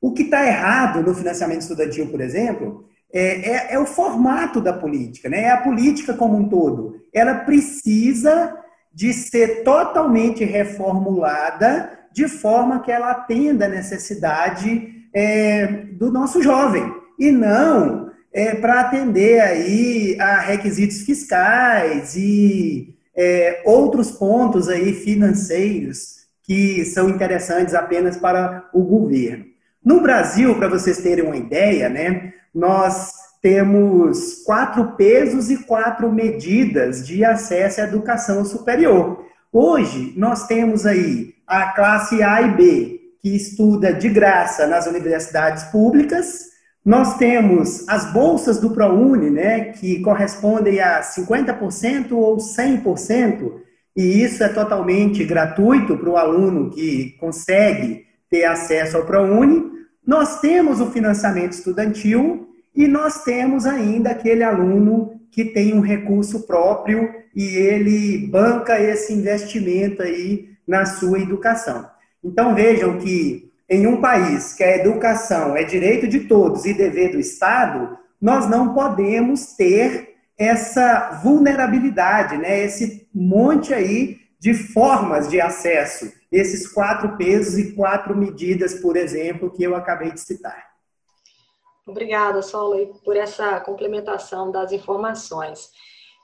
o 0.00 0.12
que 0.12 0.22
está 0.22 0.46
errado 0.46 1.02
no 1.02 1.14
financiamento 1.14 1.60
estudantil, 1.60 2.08
por 2.08 2.20
exemplo, 2.20 2.84
é, 3.12 3.50
é, 3.50 3.74
é, 3.74 3.78
o 3.78 3.86
formato 3.86 4.60
da 4.60 4.72
política, 4.72 5.28
né? 5.28 5.42
é 5.42 5.50
a 5.50 5.60
política 5.60 6.14
como 6.14 6.36
um 6.36 6.48
todo. 6.48 6.96
Ela 7.12 7.36
precisa 7.36 8.56
de 8.92 9.12
ser 9.12 9.62
totalmente 9.62 10.44
reformulada 10.44 11.90
de 12.12 12.26
forma 12.28 12.80
que 12.82 12.90
ela 12.90 13.10
atenda 13.10 13.66
a 13.66 13.68
necessidade 13.68 15.08
é, 15.12 15.66
do 15.92 16.10
nosso 16.10 16.42
jovem 16.42 16.92
e 17.18 17.30
não 17.30 18.03
é, 18.34 18.56
para 18.56 18.80
atender 18.80 19.40
aí 19.40 20.16
a 20.20 20.40
requisitos 20.40 21.02
fiscais 21.02 22.16
e 22.16 22.96
é, 23.16 23.62
outros 23.64 24.10
pontos 24.10 24.68
aí 24.68 24.92
financeiros 24.92 26.24
que 26.42 26.84
são 26.84 27.08
interessantes 27.08 27.74
apenas 27.74 28.16
para 28.16 28.68
o 28.74 28.82
governo. 28.82 29.44
No 29.82 30.00
Brasil, 30.00 30.56
para 30.56 30.68
vocês 30.68 30.98
terem 30.98 31.24
uma 31.24 31.36
ideia, 31.36 31.88
né, 31.88 32.32
nós 32.52 33.12
temos 33.40 34.42
quatro 34.44 34.92
pesos 34.96 35.50
e 35.50 35.58
quatro 35.58 36.10
medidas 36.10 37.06
de 37.06 37.24
acesso 37.24 37.80
à 37.80 37.84
educação 37.84 38.44
superior. 38.44 39.24
Hoje, 39.52 40.12
nós 40.16 40.46
temos 40.46 40.84
aí 40.84 41.34
a 41.46 41.68
classe 41.72 42.22
A 42.22 42.42
e 42.42 42.50
B, 42.56 43.00
que 43.20 43.36
estuda 43.36 43.92
de 43.92 44.08
graça 44.08 44.66
nas 44.66 44.86
universidades 44.86 45.64
públicas, 45.64 46.53
Nós 46.84 47.16
temos 47.16 47.88
as 47.88 48.12
bolsas 48.12 48.60
do 48.60 48.70
ProUni, 48.70 49.30
né, 49.30 49.72
que 49.72 50.00
correspondem 50.00 50.80
a 50.80 51.00
50% 51.00 52.12
ou 52.12 52.36
100%, 52.36 53.52
e 53.96 54.22
isso 54.22 54.44
é 54.44 54.48
totalmente 54.48 55.24
gratuito 55.24 55.96
para 55.96 56.10
o 56.10 56.16
aluno 56.16 56.70
que 56.70 57.16
consegue 57.18 58.04
ter 58.28 58.44
acesso 58.44 58.96
ao 58.98 59.06
ProUni. 59.06 59.70
Nós 60.06 60.40
temos 60.40 60.80
o 60.80 60.90
financiamento 60.90 61.52
estudantil 61.52 62.48
e 62.74 62.86
nós 62.86 63.22
temos 63.22 63.64
ainda 63.64 64.10
aquele 64.10 64.42
aluno 64.42 65.20
que 65.30 65.44
tem 65.44 65.72
um 65.72 65.80
recurso 65.80 66.46
próprio 66.46 67.08
e 67.34 67.44
ele 67.56 68.26
banca 68.26 68.78
esse 68.78 69.12
investimento 69.12 70.02
aí 70.02 70.50
na 70.66 70.84
sua 70.84 71.18
educação. 71.20 71.88
Então 72.22 72.54
vejam 72.54 72.98
que 72.98 73.50
em 73.68 73.86
um 73.86 74.00
país 74.00 74.52
que 74.52 74.62
a 74.62 74.76
educação 74.76 75.56
é 75.56 75.64
direito 75.64 76.06
de 76.06 76.20
todos 76.20 76.64
e 76.64 76.74
dever 76.74 77.12
do 77.12 77.20
Estado, 77.20 77.98
nós 78.20 78.48
não 78.48 78.74
podemos 78.74 79.54
ter 79.54 80.14
essa 80.38 81.20
vulnerabilidade, 81.22 82.36
né? 82.36 82.64
esse 82.64 83.08
monte 83.14 83.72
aí 83.72 84.18
de 84.38 84.52
formas 84.52 85.28
de 85.28 85.40
acesso, 85.40 86.12
esses 86.30 86.68
quatro 86.68 87.16
pesos 87.16 87.56
e 87.56 87.72
quatro 87.72 88.16
medidas, 88.16 88.74
por 88.74 88.96
exemplo, 88.96 89.50
que 89.50 89.62
eu 89.62 89.74
acabei 89.74 90.10
de 90.10 90.20
citar. 90.20 90.74
Obrigada, 91.86 92.42
Sola, 92.42 92.84
por 93.04 93.16
essa 93.16 93.60
complementação 93.60 94.50
das 94.50 94.72
informações. 94.72 95.70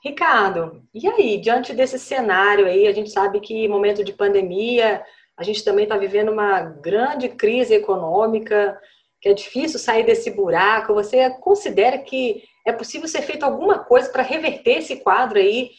Ricardo, 0.03 0.81
e 0.93 1.07
aí, 1.07 1.39
diante 1.39 1.73
desse 1.73 1.99
cenário 1.99 2.65
aí, 2.65 2.87
a 2.87 2.91
gente 2.91 3.11
sabe 3.11 3.39
que 3.39 3.67
momento 3.67 4.03
de 4.03 4.13
pandemia, 4.13 5.03
a 5.41 5.43
gente 5.43 5.63
também 5.63 5.85
está 5.85 5.97
vivendo 5.97 6.31
uma 6.31 6.61
grande 6.61 7.27
crise 7.27 7.73
econômica, 7.73 8.79
que 9.19 9.27
é 9.27 9.33
difícil 9.33 9.79
sair 9.79 10.05
desse 10.05 10.29
buraco. 10.29 10.93
Você 10.93 11.31
considera 11.31 11.97
que 11.97 12.43
é 12.65 12.71
possível 12.71 13.07
ser 13.07 13.23
feito 13.23 13.43
alguma 13.43 13.79
coisa 13.79 14.07
para 14.09 14.21
reverter 14.21 14.77
esse 14.77 14.97
quadro 14.97 15.39
aí, 15.39 15.71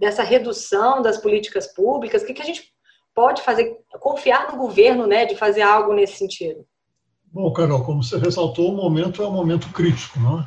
dessa 0.00 0.24
redução 0.24 1.00
das 1.00 1.16
políticas 1.16 1.68
públicas? 1.68 2.22
O 2.22 2.26
que, 2.26 2.34
que 2.34 2.42
a 2.42 2.44
gente 2.44 2.72
pode 3.14 3.40
fazer? 3.42 3.78
Confiar 4.00 4.50
no 4.50 4.58
governo, 4.58 5.06
né, 5.06 5.24
de 5.26 5.36
fazer 5.36 5.62
algo 5.62 5.92
nesse 5.92 6.16
sentido? 6.16 6.66
Bom, 7.32 7.52
Carol, 7.52 7.84
como 7.84 8.02
você 8.02 8.18
ressaltou, 8.18 8.72
o 8.72 8.76
momento 8.76 9.22
é 9.22 9.28
um 9.28 9.32
momento 9.32 9.68
crítico, 9.68 10.18
não 10.18 10.40
é? 10.40 10.46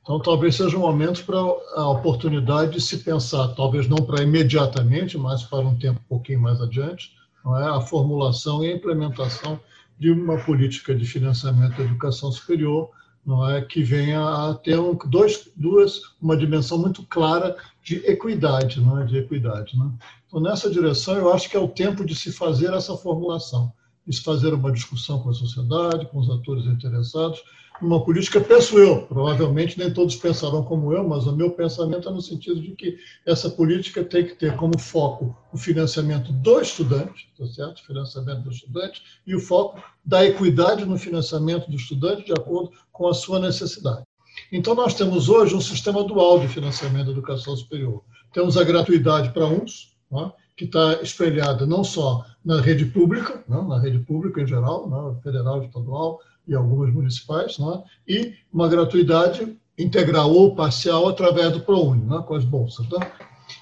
Então, 0.00 0.18
talvez 0.22 0.56
seja 0.56 0.74
um 0.74 0.80
momento 0.80 1.22
para 1.26 1.36
a 1.36 1.90
oportunidade 1.90 2.72
de 2.72 2.80
se 2.80 2.98
pensar, 2.98 3.48
talvez 3.48 3.86
não 3.86 3.98
para 3.98 4.22
imediatamente, 4.22 5.18
mas 5.18 5.42
para 5.42 5.66
um 5.66 5.78
tempo 5.78 6.00
um 6.00 6.08
pouquinho 6.08 6.40
mais 6.40 6.62
adiante, 6.62 7.10
não 7.46 7.56
é? 7.56 7.68
a 7.68 7.80
formulação 7.80 8.64
e 8.64 8.72
a 8.72 8.74
implementação 8.74 9.60
de 9.96 10.10
uma 10.10 10.36
política 10.36 10.94
de 10.94 11.06
financiamento 11.06 11.76
da 11.76 11.84
educação 11.84 12.32
superior 12.32 12.90
não 13.24 13.48
é 13.48 13.62
que 13.62 13.82
venha 13.82 14.20
a 14.20 14.54
ter 14.54 14.78
um, 14.78 14.94
dois, 15.06 15.48
duas, 15.56 16.00
uma 16.20 16.36
dimensão 16.36 16.78
muito 16.78 17.04
clara 17.04 17.56
de 17.82 17.96
equidade, 18.06 18.80
não 18.80 19.00
é? 19.00 19.04
de 19.04 19.16
equidade. 19.18 19.78
Não 19.78 19.86
é? 19.86 19.90
Então, 20.26 20.40
nessa 20.40 20.68
direção, 20.68 21.14
eu 21.14 21.32
acho 21.32 21.48
que 21.48 21.56
é 21.56 21.60
o 21.60 21.68
tempo 21.68 22.04
de 22.04 22.14
se 22.14 22.32
fazer 22.32 22.72
essa 22.72 22.96
formulação 22.96 23.72
de 24.06 24.20
fazer 24.20 24.54
uma 24.54 24.70
discussão 24.70 25.18
com 25.18 25.30
a 25.30 25.34
sociedade, 25.34 26.06
com 26.06 26.18
os 26.18 26.30
atores 26.30 26.64
interessados, 26.66 27.42
uma 27.80 28.02
política, 28.02 28.40
penso 28.40 28.78
eu, 28.78 29.02
provavelmente 29.02 29.78
nem 29.78 29.92
todos 29.92 30.16
pensarão 30.16 30.64
como 30.64 30.92
eu, 30.92 31.06
mas 31.06 31.26
o 31.26 31.36
meu 31.36 31.50
pensamento 31.50 32.08
é 32.08 32.12
no 32.12 32.22
sentido 32.22 32.60
de 32.60 32.72
que 32.72 32.98
essa 33.24 33.50
política 33.50 34.02
tem 34.02 34.26
que 34.26 34.34
ter 34.34 34.56
como 34.56 34.78
foco 34.78 35.36
o 35.52 35.58
financiamento 35.58 36.32
do 36.32 36.60
estudante, 36.60 37.32
tá 37.36 37.46
certo? 37.46 37.84
financiamento 37.84 38.42
do 38.42 38.50
estudante, 38.50 39.02
e 39.26 39.34
o 39.34 39.40
foco 39.40 39.82
da 40.04 40.24
equidade 40.24 40.84
no 40.84 40.98
financiamento 40.98 41.70
do 41.70 41.76
estudante 41.76 42.24
de 42.24 42.32
acordo 42.32 42.70
com 42.92 43.08
a 43.08 43.14
sua 43.14 43.38
necessidade. 43.38 44.04
Então, 44.52 44.74
nós 44.74 44.94
temos 44.94 45.28
hoje 45.28 45.54
um 45.54 45.60
sistema 45.60 46.04
dual 46.04 46.38
de 46.38 46.48
financiamento 46.48 47.06
da 47.06 47.12
educação 47.12 47.56
superior. 47.56 48.02
Temos 48.32 48.56
a 48.56 48.64
gratuidade 48.64 49.30
para 49.32 49.46
uns, 49.46 49.96
é? 50.12 50.30
que 50.56 50.64
está 50.64 50.94
espelhada 51.02 51.66
não 51.66 51.84
só 51.84 52.24
na 52.44 52.60
rede 52.60 52.86
pública, 52.86 53.44
né, 53.46 53.60
na 53.68 53.78
rede 53.78 53.98
pública 53.98 54.40
em 54.40 54.46
geral, 54.46 54.88
né, 54.88 55.20
federal, 55.22 55.62
estadual 55.62 56.20
e 56.46 56.54
algumas 56.54 56.92
municipais, 56.92 57.58
não, 57.58 57.84
e 58.06 58.34
uma 58.52 58.68
gratuidade 58.68 59.56
integral 59.78 60.32
ou 60.32 60.54
parcial 60.54 61.08
através 61.08 61.52
do 61.52 61.60
ProUni, 61.60 62.04
não, 62.04 62.22
com 62.22 62.34
as 62.34 62.44
bolsas. 62.44 62.88
Não. 62.88 63.00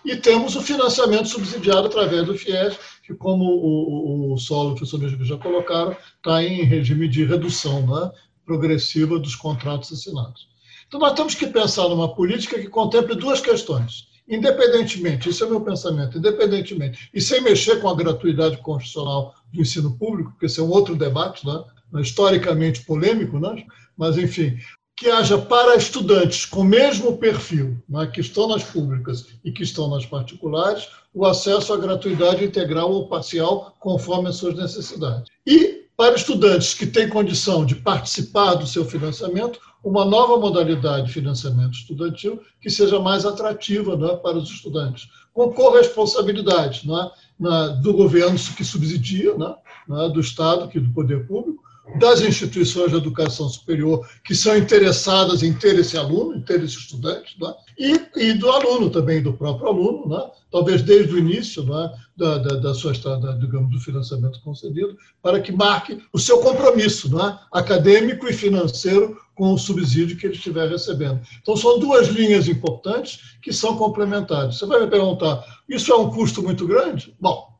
E 0.04 0.16
temos 0.16 0.54
o 0.56 0.62
financiamento 0.62 1.28
subsidiado 1.28 1.86
através 1.86 2.26
do 2.26 2.36
FIES, 2.36 2.78
que, 3.02 3.14
como 3.14 3.44
o, 3.44 4.30
o, 4.30 4.34
o 4.34 4.38
Solo 4.38 4.76
e 4.76 4.98
Benjamin 4.98 5.24
já 5.24 5.36
colocaram, 5.36 5.96
está 6.16 6.42
em 6.42 6.62
regime 6.62 7.08
de 7.08 7.24
redução 7.24 7.86
né, 7.86 8.10
progressiva 8.46 9.18
dos 9.18 9.34
contratos 9.34 9.92
assinados. 9.92 10.48
Então, 10.86 11.00
nós 11.00 11.14
temos 11.14 11.34
que 11.34 11.46
pensar 11.46 11.88
numa 11.88 12.14
política 12.14 12.58
que 12.58 12.68
contemple 12.68 13.16
duas 13.16 13.40
questões 13.40 14.14
independentemente, 14.28 15.28
esse 15.28 15.42
é 15.42 15.46
meu 15.46 15.60
pensamento, 15.60 16.18
independentemente, 16.18 17.10
e 17.12 17.20
sem 17.20 17.40
mexer 17.42 17.80
com 17.80 17.88
a 17.88 17.94
gratuidade 17.94 18.56
constitucional 18.58 19.34
do 19.52 19.60
ensino 19.60 19.96
público, 19.98 20.30
porque 20.30 20.46
esse 20.46 20.60
é 20.60 20.62
um 20.62 20.70
outro 20.70 20.96
debate, 20.96 21.46
né? 21.46 21.62
Historicamente 22.00 22.84
polêmico, 22.84 23.38
né? 23.38 23.64
mas 23.96 24.18
enfim, 24.18 24.58
que 24.96 25.10
haja 25.10 25.36
para 25.38 25.76
estudantes 25.76 26.44
com 26.46 26.60
o 26.60 26.64
mesmo 26.64 27.16
perfil, 27.16 27.82
né, 27.88 28.06
que 28.06 28.20
estão 28.20 28.48
nas 28.48 28.62
públicas 28.62 29.26
e 29.44 29.50
que 29.50 29.62
estão 29.62 29.88
nas 29.88 30.06
particulares, 30.06 30.88
o 31.12 31.26
acesso 31.26 31.72
à 31.72 31.76
gratuidade 31.76 32.44
integral 32.44 32.92
ou 32.92 33.08
parcial, 33.08 33.74
conforme 33.80 34.28
as 34.28 34.36
suas 34.36 34.54
necessidades. 34.54 35.30
E 35.46 35.84
para 35.96 36.14
estudantes 36.14 36.74
que 36.74 36.86
têm 36.86 37.08
condição 37.08 37.64
de 37.64 37.76
participar 37.76 38.54
do 38.54 38.66
seu 38.66 38.84
financiamento, 38.84 39.60
uma 39.82 40.04
nova 40.04 40.38
modalidade 40.38 41.06
de 41.06 41.12
financiamento 41.12 41.74
estudantil 41.74 42.40
que 42.60 42.70
seja 42.70 42.98
mais 42.98 43.26
atrativa 43.26 43.96
né, 43.96 44.16
para 44.16 44.38
os 44.38 44.48
estudantes, 44.50 45.08
com 45.32 45.52
corresponsabilidade 45.52 46.88
né, 46.88 47.10
na, 47.38 47.68
do 47.68 47.92
governo 47.92 48.38
que 48.56 48.64
subsidia, 48.64 49.36
né, 49.36 49.54
né, 49.88 50.08
do 50.08 50.20
Estado, 50.20 50.68
que 50.68 50.80
do 50.80 50.92
poder 50.92 51.26
público, 51.26 51.62
das 51.98 52.22
instituições 52.22 52.90
de 52.90 52.96
educação 52.96 53.48
superior 53.48 54.08
que 54.24 54.34
são 54.34 54.56
interessadas 54.56 55.42
em 55.42 55.52
ter 55.52 55.78
esse 55.78 55.96
aluno, 55.96 56.36
em 56.36 56.40
ter 56.40 56.62
esse 56.62 56.78
estudante, 56.78 57.36
né? 57.40 57.54
e, 57.78 58.00
e, 58.16 58.32
do 58.32 58.50
aluno 58.50 58.88
também, 58.90 59.22
do 59.22 59.34
próprio 59.34 59.68
aluno, 59.68 60.08
né? 60.08 60.30
talvez 60.50 60.82
desde 60.82 61.14
o 61.14 61.18
início 61.18 61.62
né? 61.62 61.92
da, 62.16 62.38
da, 62.38 62.56
da, 62.56 62.74
sua 62.74 62.92
da, 62.92 63.32
digamos, 63.32 63.70
do 63.70 63.80
financiamento 63.80 64.40
concedido, 64.42 64.96
para 65.22 65.40
que 65.40 65.52
marque 65.52 66.00
o 66.12 66.18
seu 66.18 66.38
compromisso 66.38 67.14
né? 67.14 67.38
acadêmico 67.52 68.26
e 68.28 68.32
financeiro 68.32 69.18
com 69.34 69.52
o 69.52 69.58
subsídio 69.58 70.16
que 70.16 70.26
ele 70.26 70.36
estiver 70.36 70.68
recebendo. 70.68 71.20
Então, 71.42 71.56
são 71.56 71.78
duas 71.78 72.08
linhas 72.08 72.48
importantes 72.48 73.36
que 73.42 73.52
são 73.52 73.76
complementares. 73.76 74.56
Você 74.56 74.66
vai 74.66 74.80
me 74.80 74.86
perguntar, 74.86 75.44
isso 75.68 75.92
é 75.92 75.96
um 75.96 76.10
custo 76.10 76.42
muito 76.42 76.66
grande? 76.66 77.14
Bom, 77.20 77.53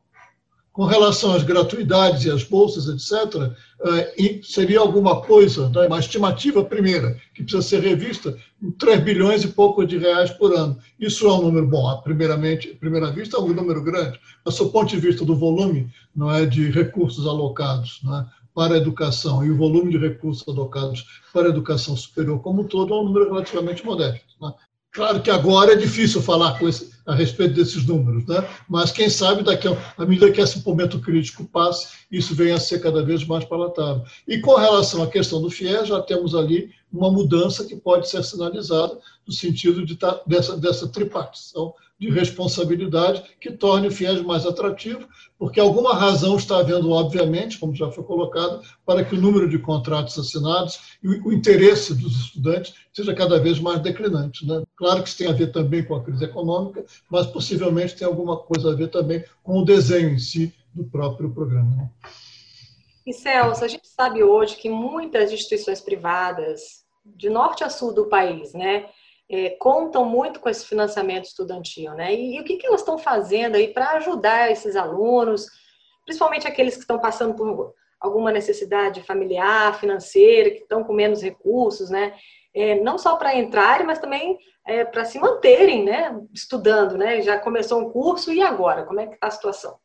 com 0.75 0.83
relação 0.83 1.33
às 1.33 1.41
gratuidades 1.41 2.25
e 2.25 2.29
às 2.29 2.43
bolsas, 2.43 2.89
etc., 2.89 3.49
eh, 3.85 4.41
seria 4.43 4.81
alguma 4.81 5.21
coisa, 5.21 5.69
né, 5.69 5.87
uma 5.87 5.99
estimativa 5.99 6.65
primeira, 6.65 7.17
que 7.33 7.43
precisa 7.43 7.61
ser 7.61 7.79
revista, 7.79 8.37
3 8.77 9.01
bilhões 9.01 9.45
e 9.45 9.47
pouco 9.47 9.85
de 9.85 9.97
reais 9.97 10.31
por 10.31 10.53
ano. 10.53 10.77
Isso 10.99 11.25
é 11.27 11.31
um 11.31 11.43
número 11.43 11.65
bom, 11.65 12.01
primeiramente, 12.01 12.71
à 12.71 12.75
primeira 12.75 13.09
vista 13.09 13.37
é 13.37 13.39
um 13.39 13.53
número 13.53 13.81
grande, 13.81 14.19
mas 14.43 14.57
do 14.57 14.69
ponto 14.69 14.89
de 14.89 14.99
vista 14.99 15.23
do 15.23 15.33
volume 15.33 15.89
não 16.13 16.29
é, 16.29 16.45
de 16.45 16.69
recursos 16.69 17.25
alocados 17.25 18.01
é, 18.05 18.25
para 18.53 18.73
a 18.73 18.77
educação 18.77 19.45
e 19.45 19.51
o 19.51 19.55
volume 19.55 19.91
de 19.91 19.97
recursos 19.97 20.45
alocados 20.45 21.05
para 21.31 21.47
a 21.47 21.51
educação 21.51 21.95
superior 21.95 22.39
como 22.41 22.63
um 22.63 22.67
todo 22.67 22.93
é 22.93 22.97
um 22.97 23.05
número 23.05 23.31
relativamente 23.31 23.85
modesto. 23.85 24.25
É. 24.43 24.74
Claro 24.95 25.21
que 25.21 25.29
agora 25.29 25.73
é 25.73 25.75
difícil 25.75 26.21
falar 26.21 26.57
esse, 26.63 26.89
a 27.05 27.13
respeito 27.13 27.53
desses 27.53 27.85
números, 27.85 28.25
né? 28.27 28.47
mas 28.69 28.91
quem 28.91 29.09
sabe 29.09 29.43
daqui 29.43 29.67
a, 29.67 29.77
à 29.97 30.05
medida 30.05 30.31
que 30.31 30.39
esse 30.39 30.65
momento 30.65 31.01
crítico 31.01 31.43
passe, 31.43 32.05
isso 32.09 32.33
venha 32.33 32.55
a 32.55 32.59
ser 32.59 32.79
cada 32.79 33.03
vez 33.03 33.25
mais 33.25 33.43
palatável. 33.43 34.05
E 34.25 34.39
com 34.39 34.55
relação 34.55 35.03
à 35.03 35.07
questão 35.07 35.41
do 35.41 35.51
FIES, 35.51 35.89
já 35.89 36.01
temos 36.01 36.33
ali 36.33 36.71
uma 36.93 37.11
mudança 37.11 37.65
que 37.65 37.75
pode 37.75 38.09
ser 38.09 38.23
sinalizada 38.23 38.97
no 39.27 39.33
sentido 39.33 39.85
de 39.85 39.97
tá, 39.97 40.21
dessa, 40.25 40.55
dessa 40.55 40.87
tripartição 40.87 41.73
de 41.97 42.09
responsabilidade 42.09 43.23
que 43.39 43.51
torne 43.51 43.87
o 43.87 43.91
FIES 43.91 44.21
mais 44.21 44.45
atrativo, 44.45 45.07
porque 45.39 45.59
alguma 45.59 45.93
razão 45.93 46.35
está 46.35 46.57
havendo, 46.57 46.91
obviamente, 46.91 47.57
como 47.57 47.73
já 47.73 47.89
foi 47.89 48.03
colocado, 48.03 48.61
para 48.85 49.03
que 49.03 49.15
o 49.15 49.21
número 49.21 49.47
de 49.47 49.57
contratos 49.57 50.17
assinados 50.19 50.97
e 51.01 51.07
o 51.07 51.31
interesse 51.31 51.95
dos 51.95 52.25
estudantes 52.25 52.73
seja 52.93 53.13
cada 53.13 53.39
vez 53.39 53.59
mais 53.59 53.79
declinante. 53.81 54.45
Né? 54.45 54.63
Claro 54.75 55.03
que 55.03 55.09
isso 55.09 55.17
tem 55.17 55.27
a 55.27 55.33
ver 55.33 55.51
também 55.51 55.83
com 55.85 55.95
a 55.95 56.03
crise 56.03 56.25
econômica, 56.25 56.85
mas 57.09 57.27
possivelmente 57.27 57.95
tem 57.95 58.05
alguma 58.05 58.37
coisa 58.37 58.71
a 58.71 58.75
ver 58.75 58.89
também 58.89 59.23
com 59.41 59.59
o 59.59 59.65
desenho 59.65 60.09
em 60.09 60.19
si 60.19 60.53
do 60.73 60.83
próprio 60.83 61.33
programa. 61.33 61.75
Né? 61.75 61.89
E 63.05 63.13
Celso, 63.13 63.63
a 63.63 63.67
gente 63.67 63.87
sabe 63.87 64.23
hoje 64.23 64.57
que 64.57 64.67
muitas 64.67 65.31
instituições 65.31 65.79
privadas, 65.79 66.83
de 67.05 67.29
norte 67.29 67.63
a 67.63 67.69
sul 67.69 67.93
do 67.93 68.05
país, 68.05 68.53
né, 68.53 68.87
é, 69.29 69.51
contam 69.51 70.05
muito 70.05 70.39
com 70.39 70.49
esse 70.49 70.65
financiamento 70.65 71.25
estudantil, 71.25 71.93
né? 71.93 72.13
E, 72.13 72.35
e 72.35 72.39
o 72.39 72.43
que, 72.43 72.57
que 72.57 72.67
elas 72.67 72.81
estão 72.81 72.97
fazendo 72.97 73.55
aí 73.55 73.73
para 73.73 73.91
ajudar 73.91 74.51
esses 74.51 74.75
alunos, 74.75 75.47
principalmente 76.05 76.47
aqueles 76.47 76.75
que 76.75 76.81
estão 76.81 76.99
passando 76.99 77.33
por 77.33 77.73
alguma 77.99 78.31
necessidade 78.31 79.01
familiar, 79.01 79.79
financeira, 79.79 80.51
que 80.51 80.61
estão 80.61 80.83
com 80.83 80.93
menos 80.93 81.21
recursos, 81.21 81.89
né? 81.89 82.13
É, 82.53 82.79
não 82.79 82.97
só 82.97 83.15
para 83.17 83.35
entrarem, 83.35 83.85
mas 83.85 83.99
também 83.99 84.37
é, 84.65 84.85
para 84.85 85.03
se 85.05 85.19
manterem, 85.19 85.83
né? 85.83 86.15
Estudando, 86.33 86.97
né? 86.97 87.21
Já 87.21 87.39
começou 87.39 87.81
um 87.81 87.89
curso 87.89 88.31
e 88.31 88.41
agora? 88.41 88.85
Como 88.85 88.99
é 88.99 89.07
que 89.07 89.15
está 89.15 89.27
a 89.27 89.31
situação? 89.31 89.77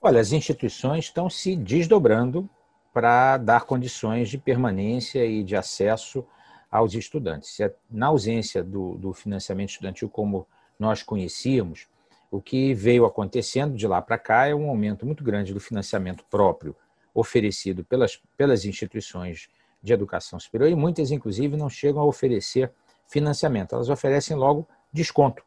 Olha, 0.00 0.20
as 0.20 0.32
instituições 0.32 1.04
estão 1.04 1.30
se 1.30 1.54
desdobrando 1.54 2.50
para 2.92 3.36
dar 3.38 3.64
condições 3.64 4.28
de 4.28 4.36
permanência 4.36 5.24
e 5.24 5.44
de 5.44 5.54
acesso 5.54 6.26
aos 6.72 6.94
estudantes. 6.94 7.58
Na 7.90 8.06
ausência 8.06 8.64
do, 8.64 8.94
do 8.96 9.12
financiamento 9.12 9.68
estudantil 9.68 10.08
como 10.08 10.46
nós 10.78 11.02
conhecíamos, 11.02 11.86
o 12.30 12.40
que 12.40 12.72
veio 12.72 13.04
acontecendo 13.04 13.76
de 13.76 13.86
lá 13.86 14.00
para 14.00 14.16
cá 14.16 14.46
é 14.46 14.54
um 14.54 14.70
aumento 14.70 15.04
muito 15.04 15.22
grande 15.22 15.52
do 15.52 15.60
financiamento 15.60 16.24
próprio 16.30 16.74
oferecido 17.14 17.84
pelas, 17.84 18.18
pelas 18.38 18.64
instituições 18.64 19.50
de 19.82 19.92
educação 19.92 20.40
superior 20.40 20.70
e 20.70 20.74
muitas, 20.74 21.10
inclusive, 21.10 21.58
não 21.58 21.68
chegam 21.68 22.00
a 22.00 22.06
oferecer 22.06 22.72
financiamento, 23.06 23.74
elas 23.74 23.90
oferecem 23.90 24.34
logo 24.34 24.66
desconto. 24.90 25.42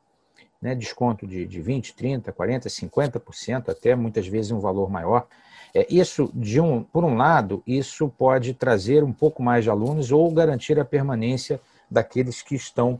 Né? 0.62 0.76
Desconto 0.76 1.26
de, 1.26 1.48
de 1.48 1.60
20%, 1.60 1.96
30%, 1.96 2.32
40%, 2.32 2.66
50%, 2.68 3.70
até 3.70 3.96
muitas 3.96 4.28
vezes 4.28 4.52
um 4.52 4.60
valor 4.60 4.90
maior. 4.92 5.28
É, 5.76 5.86
isso, 5.90 6.32
de 6.34 6.62
um, 6.62 6.82
por 6.82 7.04
um 7.04 7.18
lado, 7.18 7.62
isso 7.68 8.08
pode 8.08 8.54
trazer 8.54 9.04
um 9.04 9.12
pouco 9.12 9.44
mais 9.44 9.66
de 9.66 9.70
alunos 9.70 10.10
ou 10.10 10.32
garantir 10.32 10.80
a 10.80 10.86
permanência 10.86 11.60
daqueles 11.92 12.42
que 12.42 12.56
estão 12.56 12.98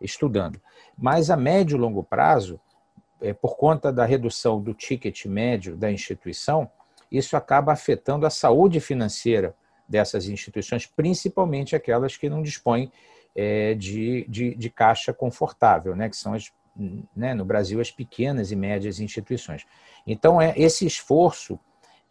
estudando. 0.00 0.60
Mas 0.96 1.30
a 1.30 1.36
médio 1.36 1.76
e 1.76 1.80
longo 1.80 2.04
prazo, 2.04 2.60
é, 3.20 3.32
por 3.32 3.56
conta 3.56 3.92
da 3.92 4.04
redução 4.04 4.60
do 4.60 4.72
ticket 4.72 5.26
médio 5.26 5.76
da 5.76 5.90
instituição, 5.90 6.70
isso 7.10 7.36
acaba 7.36 7.72
afetando 7.72 8.24
a 8.24 8.30
saúde 8.30 8.78
financeira 8.78 9.52
dessas 9.88 10.28
instituições, 10.28 10.86
principalmente 10.86 11.74
aquelas 11.74 12.16
que 12.16 12.30
não 12.30 12.40
dispõem 12.40 12.92
é, 13.34 13.74
de, 13.74 14.24
de, 14.28 14.54
de, 14.54 14.70
caixa 14.70 15.12
confortável, 15.12 15.96
né, 15.96 16.08
que 16.08 16.16
são 16.16 16.34
as, 16.34 16.52
né, 17.16 17.34
no 17.34 17.44
Brasil 17.44 17.80
as 17.80 17.90
pequenas 17.90 18.52
e 18.52 18.56
médias 18.56 19.00
instituições. 19.00 19.66
Então, 20.06 20.40
é 20.40 20.54
esse 20.56 20.86
esforço 20.86 21.58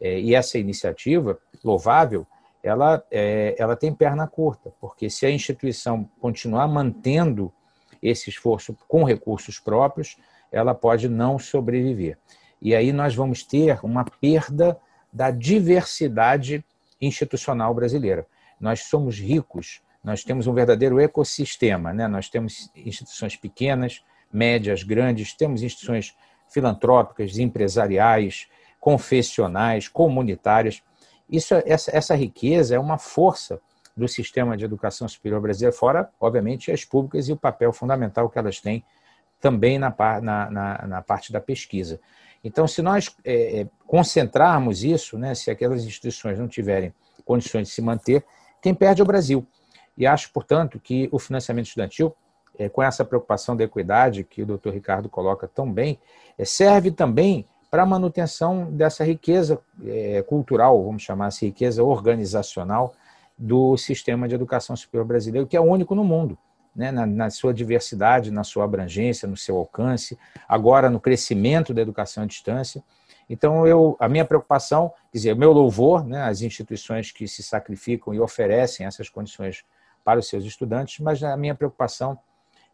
é, 0.01 0.19
e 0.19 0.33
essa 0.33 0.57
iniciativa 0.57 1.37
louvável, 1.63 2.25
ela, 2.63 3.03
é, 3.11 3.55
ela 3.57 3.75
tem 3.75 3.93
perna 3.93 4.27
curta, 4.27 4.73
porque 4.81 5.09
se 5.09 5.25
a 5.25 5.31
instituição 5.31 6.09
continuar 6.19 6.67
mantendo 6.67 7.53
esse 8.01 8.29
esforço 8.29 8.75
com 8.87 9.03
recursos 9.03 9.59
próprios, 9.59 10.17
ela 10.51 10.73
pode 10.73 11.07
não 11.07 11.37
sobreviver. 11.37 12.17
E 12.61 12.75
aí 12.75 12.91
nós 12.91 13.15
vamos 13.15 13.43
ter 13.43 13.79
uma 13.83 14.03
perda 14.03 14.77
da 15.13 15.31
diversidade 15.31 16.63
institucional 16.99 17.73
brasileira. 17.73 18.25
Nós 18.59 18.81
somos 18.83 19.19
ricos, 19.19 19.81
nós 20.03 20.23
temos 20.23 20.47
um 20.47 20.53
verdadeiro 20.53 20.99
ecossistema, 20.99 21.93
né? 21.93 22.07
nós 22.07 22.29
temos 22.29 22.71
instituições 22.75 23.35
pequenas, 23.35 24.03
médias, 24.31 24.83
grandes, 24.83 25.33
temos 25.33 25.61
instituições 25.63 26.15
filantrópicas, 26.49 27.37
empresariais, 27.37 28.47
confessionais, 28.81 29.87
comunitárias. 29.87 30.81
Isso, 31.29 31.53
essa, 31.65 31.95
essa 31.95 32.15
riqueza 32.15 32.75
é 32.75 32.79
uma 32.79 32.97
força 32.97 33.61
do 33.95 34.07
sistema 34.07 34.57
de 34.57 34.65
educação 34.65 35.07
superior 35.07 35.39
brasileiro, 35.39 35.77
fora, 35.77 36.09
obviamente, 36.19 36.71
as 36.71 36.83
públicas 36.83 37.29
e 37.29 37.31
o 37.31 37.37
papel 37.37 37.71
fundamental 37.71 38.29
que 38.29 38.39
elas 38.39 38.59
têm 38.59 38.83
também 39.39 39.77
na, 39.77 39.93
na, 40.21 40.51
na, 40.51 40.87
na 40.87 41.01
parte 41.01 41.31
da 41.31 41.39
pesquisa. 41.39 41.99
Então, 42.43 42.67
se 42.67 42.81
nós 42.81 43.15
é, 43.23 43.61
é, 43.61 43.67
concentrarmos 43.85 44.83
isso, 44.83 45.17
né, 45.17 45.35
se 45.35 45.51
aquelas 45.51 45.83
instituições 45.83 46.39
não 46.39 46.47
tiverem 46.47 46.93
condições 47.23 47.67
de 47.67 47.73
se 47.73 47.81
manter, 47.81 48.25
quem 48.61 48.73
perde 48.73 49.01
é 49.01 49.03
o 49.03 49.07
Brasil. 49.07 49.45
E 49.95 50.07
acho, 50.07 50.31
portanto, 50.31 50.79
que 50.79 51.07
o 51.11 51.19
financiamento 51.19 51.67
estudantil, 51.67 52.15
é, 52.57 52.67
com 52.67 52.81
essa 52.81 53.05
preocupação 53.05 53.55
da 53.55 53.63
equidade 53.63 54.23
que 54.23 54.41
o 54.41 54.45
doutor 54.45 54.73
Ricardo 54.73 55.07
coloca 55.07 55.47
tão 55.47 55.71
bem, 55.71 55.99
é, 56.37 56.45
serve 56.45 56.89
também 56.89 57.45
para 57.71 57.83
a 57.83 57.85
manutenção 57.85 58.69
dessa 58.69 59.03
riqueza 59.03 59.59
é, 59.85 60.21
cultural, 60.23 60.83
vamos 60.83 61.01
chamar 61.01 61.27
assim, 61.27 61.47
riqueza 61.47 61.81
organizacional 61.81 62.93
do 63.37 63.77
sistema 63.77 64.27
de 64.27 64.35
educação 64.35 64.75
superior 64.75 65.07
brasileiro, 65.07 65.47
que 65.47 65.57
é 65.57 65.61
único 65.61 65.95
no 65.95 66.03
mundo 66.03 66.37
né, 66.75 66.91
na, 66.91 67.05
na, 67.05 67.29
sua 67.29 67.53
diversidade, 67.53 68.31
na 68.31 68.43
sua 68.43 68.63
abrangência, 68.63 69.27
no 69.27 69.37
seu 69.37 69.57
alcance, 69.57 70.17
agora 70.47 70.89
no 70.89 70.99
crescimento 70.99 71.73
da 71.73 71.81
educação 71.81 72.23
à 72.23 72.25
distância. 72.25 72.83
Então, 73.29 73.65
eu, 73.65 73.95
a 73.99 74.09
minha 74.09 74.25
preocupação, 74.25 74.89
quer 75.11 75.17
dizer, 75.17 75.35
meu 75.35 75.51
louvor 75.51 76.05
né, 76.05 76.23
às 76.23 76.41
instituições 76.41 77.11
que 77.11 77.27
se 77.27 77.43
sacrificam 77.43 78.13
e 78.13 78.19
oferecem 78.19 78.85
essas 78.85 79.09
condições 79.09 79.63
para 80.03 80.19
os 80.19 80.27
seus 80.27 80.43
estudantes, 80.43 80.99
mas 80.99 81.23
a 81.23 81.37
minha 81.37 81.55
preocupação 81.55 82.17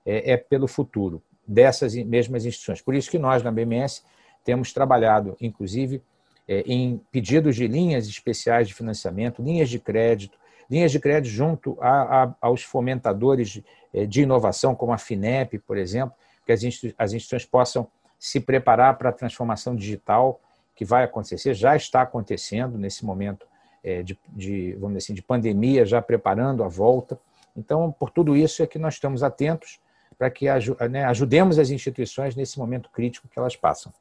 é, 0.05 0.33
é 0.33 0.37
pelo 0.37 0.67
futuro 0.67 1.21
dessas 1.47 1.95
mesmas 1.95 2.45
instituições. 2.45 2.81
Por 2.81 2.95
isso 2.95 3.09
que 3.09 3.19
nós, 3.19 3.43
na 3.43 3.51
BMS, 3.51 4.03
temos 4.47 4.71
trabalhado, 4.71 5.35
inclusive, 5.41 6.01
é, 6.47 6.61
em 6.65 7.01
pedidos 7.11 7.57
de 7.57 7.67
linhas 7.67 8.07
especiais 8.07 8.65
de 8.65 8.73
financiamento, 8.73 9.43
linhas 9.43 9.69
de 9.69 9.77
crédito, 9.77 10.39
linhas 10.71 10.89
de 10.89 11.01
crédito 11.01 11.29
junto 11.29 11.77
a, 11.81 12.23
a, 12.23 12.35
aos 12.39 12.63
fomentadores 12.63 13.61
eh, 13.93 14.05
de 14.05 14.21
inovação, 14.21 14.73
como 14.73 14.93
a 14.93 14.97
FINEP, 14.97 15.59
por 15.59 15.77
exemplo, 15.77 16.15
que 16.45 16.53
as, 16.53 16.63
instituições 16.63 17.45
possam 17.45 17.89
se 18.17 18.39
preparar 18.39 18.97
para 18.97 19.09
a 19.09 19.11
transformação 19.11 19.75
digital 19.75 20.39
que 20.73 20.85
vai 20.85 21.03
acontecer, 21.03 21.53
já 21.53 21.75
está 21.75 22.03
acontecendo 22.03 22.77
nesse 22.77 23.05
momento 23.05 23.45
eh, 23.83 24.01
de, 24.01 24.17
de, 24.29 24.77
vamos 24.79 24.95
assim, 24.95 25.13
de 25.13 25.21
pandemia, 25.21 25.85
já 25.85 26.01
preparando 26.01 26.63
a 26.63 26.69
volta. 26.69 27.19
Então, 27.53 27.91
por 27.91 28.11
tudo 28.11 28.33
isso 28.33 28.63
é 28.63 28.67
que 28.67 28.79
nós 28.79 28.93
estamos 28.93 29.23
atentos 29.23 29.77
para 30.17 30.29
que 30.29 30.45
né, 30.89 31.03
ajudemos 31.03 31.59
as 31.59 31.69
instituições 31.69 32.33
nesse 32.33 32.57
momento 32.57 32.89
crítico 32.89 33.27
que 33.27 33.37
elas 33.37 33.57
passam. 33.57 33.91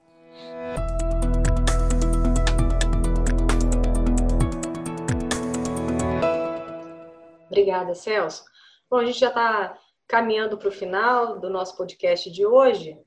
Obrigada, 7.49 7.94
Celso. 7.94 8.44
Bom, 8.88 8.99
a 8.99 9.05
gente 9.05 9.18
já 9.18 9.29
está 9.29 9.79
caminhando 10.07 10.57
para 10.59 10.68
o 10.68 10.72
final 10.72 11.38
do 11.38 11.51
nosso 11.51 11.77
podcast 11.77 12.31
de 12.31 12.46
hoje. 12.46 12.99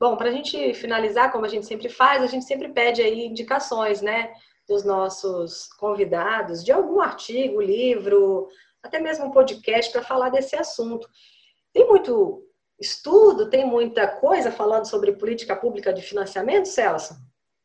Bom, 0.00 0.16
para 0.16 0.28
a 0.28 0.32
gente 0.32 0.72
finalizar, 0.74 1.32
como 1.32 1.44
a 1.44 1.48
gente 1.48 1.66
sempre 1.66 1.88
faz, 1.88 2.22
a 2.22 2.26
gente 2.26 2.44
sempre 2.44 2.68
pede 2.68 3.02
aí 3.02 3.26
indicações, 3.26 4.00
né, 4.00 4.32
dos 4.68 4.84
nossos 4.84 5.66
convidados, 5.74 6.64
de 6.64 6.70
algum 6.70 7.00
artigo, 7.00 7.60
livro, 7.60 8.48
até 8.82 9.00
mesmo 9.00 9.26
um 9.26 9.30
podcast 9.30 9.90
para 9.90 10.02
falar 10.02 10.30
desse 10.30 10.54
assunto. 10.54 11.08
Tem 11.72 11.86
muito 11.86 12.47
estudo, 12.80 13.50
tem 13.50 13.66
muita 13.66 14.06
coisa 14.06 14.50
falando 14.50 14.86
sobre 14.86 15.12
política 15.12 15.56
pública 15.56 15.92
de 15.92 16.02
financiamento, 16.02 16.66
Celso? 16.66 17.16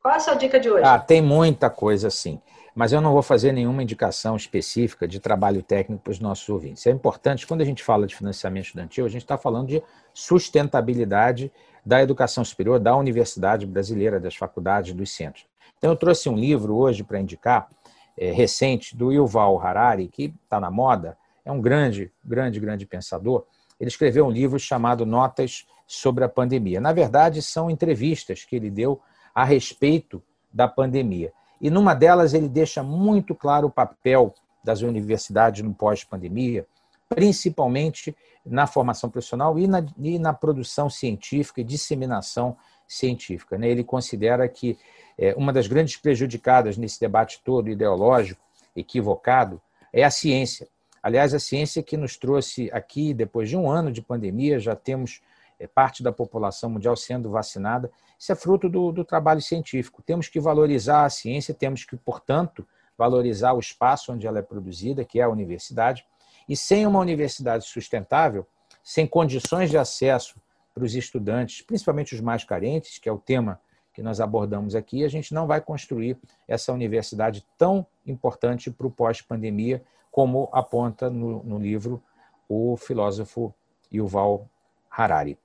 Qual 0.02 0.13
é 0.13 0.17
a 0.17 0.19
sua 0.19 0.34
dica 0.34 0.60
de 0.60 0.69
hoje? 0.69 0.84
Ah, 0.86 0.99
tem 0.99 1.21
muita 1.21 1.69
coisa, 1.69 2.10
sim 2.10 2.41
mas 2.76 2.91
eu 2.91 2.99
não 2.99 3.13
vou 3.13 3.21
fazer 3.21 3.52
nenhuma 3.52 3.84
indicação 3.84 4.36
específica 4.36 5.08
de 5.08 5.19
trabalho 5.19 5.62
técnico 5.62 6.04
para 6.04 6.12
os 6.12 6.19
nossos 6.19 6.47
ouvintes. 6.49 6.86
É 6.88 6.91
importante, 6.91 7.45
quando 7.45 7.62
a 7.62 7.65
gente 7.65 7.84
fala 7.84 8.08
de 8.08 8.15
financiamento 8.15 8.65
estudantil, 8.65 9.06
a 9.06 9.10
gente 9.10 9.21
está 9.21 9.38
falando 9.38 9.67
de 9.67 9.84
sustentabilidade 10.13 11.52
da 11.86 12.02
educação 12.02 12.43
superior, 12.43 12.80
da 12.80 12.95
universidade 12.95 13.65
brasileira, 13.65 14.19
das 14.19 14.36
faculdades, 14.36 14.93
dos 14.93 15.12
centros. 15.12 15.45
Então, 15.78 15.91
eu 15.91 15.95
trouxe 15.95 16.30
um 16.30 16.36
livro 16.36 16.76
hoje 16.76 17.04
para 17.04 17.19
indicar, 17.19 17.69
é, 18.17 18.32
recente, 18.32 18.95
do 18.95 19.12
Yuval 19.12 19.60
Harari, 19.60 20.08
que 20.08 20.34
está 20.43 20.60
na 20.60 20.71
moda, 20.71 21.17
é 21.45 21.52
um 21.52 21.62
grande, 21.62 22.12
grande, 22.23 22.60
grande 22.60 22.86
pensador. 22.86 23.45
Ele 23.84 23.89
escreveu 23.89 24.26
um 24.26 24.32
livro 24.32 24.58
chamado 24.58 25.06
Notas 25.06 25.67
sobre 25.86 26.24
a 26.24 26.30
Pandemia. 26.30 26.80
Na 26.80 26.93
verdade, 26.93 27.41
são 27.41 27.69
entrevistas 27.69 28.46
que 28.46 28.56
ele 28.56 28.69
deu 28.69 29.02
a 29.36 29.43
respeito 29.43 30.24
da 30.54 30.69
pandemia. 30.69 31.34
E 31.60 31.69
numa 31.69 31.93
delas 31.93 32.34
ele 32.34 32.48
deixa 32.48 32.82
muito 32.82 33.36
claro 33.36 33.67
o 33.67 33.69
papel 33.69 34.34
das 34.63 34.80
universidades 34.80 35.62
no 35.62 35.74
pós-pandemia, 35.74 36.65
principalmente 37.10 38.15
na 38.46 38.65
formação 38.67 39.10
profissional 39.10 39.60
e 39.60 39.67
na, 39.67 39.86
e 39.98 40.17
na, 40.17 40.32
produção 40.32 40.89
científica 40.89 41.60
e 41.60 41.65
disseminação 41.65 42.56
científica. 42.88 43.58
Né? 43.58 43.67
Ele 43.67 43.84
considera 43.84 44.48
que 44.48 44.78
é, 45.17 45.36
uma 45.36 45.52
das 45.52 45.67
grandes 45.67 45.98
prejudicadas 45.98 46.78
nesse 46.78 47.02
debate 47.02 47.41
todo 47.43 47.69
ideológico, 47.69 48.41
equivocado, 48.74 49.62
é 49.91 50.06
a 50.06 50.10
ciência. 50.10 50.69
Aliás, 51.03 51.33
a 51.33 51.39
ciência 51.39 51.83
que 51.83 51.97
nos 51.97 52.15
trouxe 52.15 52.69
aqui, 52.71 53.13
depois 53.13 53.49
de 53.49 53.57
um 53.57 53.69
ano 53.69 53.91
de 53.91 54.01
pandemia, 54.01 54.57
já 54.57 54.73
temos 54.73 55.21
é, 55.59 55.67
parte 55.67 56.01
da 56.01 56.13
população 56.13 56.69
mundial 56.69 56.95
sendo 56.95 57.29
vacinada, 57.29 57.91
isso 58.17 58.31
é 58.31 58.35
fruto 58.35 58.69
do, 58.69 58.89
do 58.93 59.03
trabalho 59.03 59.41
científico. 59.41 60.01
Temos 60.01 60.29
que 60.29 60.39
valorizar 60.39 61.03
a 61.03 61.09
ciência, 61.09 61.53
temos 61.53 61.83
que, 61.83 61.97
portanto, 61.97 62.65
valorizar 62.97 63.51
o 63.51 63.59
espaço 63.59 64.13
onde 64.13 64.25
ela 64.25 64.39
é 64.39 64.41
produzida, 64.41 65.03
que 65.03 65.19
é 65.19 65.23
a 65.23 65.29
universidade. 65.29 66.05
E 66.47 66.55
sem 66.55 66.87
uma 66.87 66.99
universidade 66.99 67.65
sustentável, 67.65 68.47
sem 68.81 69.05
condições 69.05 69.69
de 69.69 69.77
acesso 69.77 70.35
para 70.73 70.85
os 70.85 70.95
estudantes, 70.95 71.61
principalmente 71.61 72.15
os 72.15 72.21
mais 72.21 72.45
carentes, 72.45 72.97
que 72.97 73.09
é 73.09 73.11
o 73.11 73.19
tema 73.19 73.59
que 73.93 74.01
nós 74.01 74.19
abordamos 74.19 74.73
aqui, 74.73 75.03
a 75.03 75.09
gente 75.09 75.33
não 75.33 75.45
vai 75.45 75.61
construir 75.61 76.17
essa 76.47 76.73
universidade 76.73 77.45
tão 77.57 77.85
importante 78.05 78.71
para 78.71 78.87
o 78.87 78.91
pós-pandemia, 78.91 79.83
como 80.13 80.47
aponta 80.54 81.10
no, 81.10 81.43
no 81.43 81.58
livro 81.58 81.99
o 82.47 82.78
filósofo 82.78 83.52
Yuval 83.91 84.47
Harari. 84.88 85.39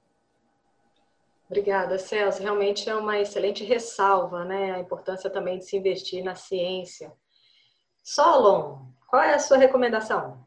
Obrigada, 1.46 1.98
Celso. 1.98 2.42
Realmente 2.42 2.88
é 2.90 2.94
uma 2.94 3.18
excelente 3.18 3.64
ressalva, 3.64 4.44
né? 4.44 4.72
A 4.72 4.78
importância 4.78 5.30
também 5.30 5.58
de 5.58 5.64
se 5.64 5.74
investir 5.74 6.22
na 6.22 6.34
ciência. 6.34 7.10
Solon, 8.04 8.90
qual 9.06 9.22
é 9.22 9.32
a 9.32 9.38
sua 9.38 9.56
recomendação? 9.56 10.46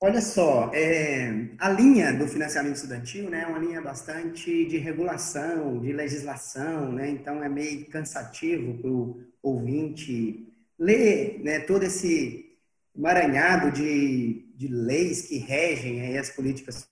Olha 0.00 0.20
só, 0.20 0.70
é, 0.72 1.48
a 1.58 1.70
linha 1.70 2.12
do 2.12 2.28
financiamento 2.28 2.76
estudantil 2.76 3.28
né, 3.30 3.42
é 3.42 3.46
uma 3.46 3.58
linha 3.58 3.80
bastante 3.80 4.66
de 4.66 4.76
regulação, 4.76 5.80
de 5.80 5.92
legislação, 5.92 6.92
né, 6.92 7.08
então 7.08 7.42
é 7.42 7.48
meio 7.48 7.88
cansativo 7.88 8.78
para 8.78 8.90
o 8.90 9.24
ouvinte 9.42 10.53
ler 10.78 11.40
né, 11.42 11.60
todo 11.60 11.84
esse 11.84 12.58
emaranhado 12.96 13.72
de, 13.72 14.52
de 14.56 14.68
leis 14.68 15.22
que 15.22 15.38
regem 15.38 16.16
as 16.16 16.30
políticas. 16.30 16.88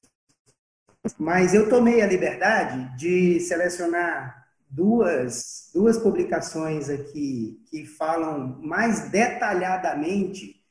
Mas 1.19 1.55
eu 1.55 1.69
tomei 1.69 2.01
a 2.01 2.07
liberdade 2.07 2.97
de 2.97 3.41
selecionar 3.41 4.47
duas, 4.69 5.71
duas 5.75 5.99
publicações 5.99 6.89
aqui 6.89 7.61
que 7.71 7.85
falam 7.87 8.61
mais 8.63 9.11
detalhadamente 9.11 10.63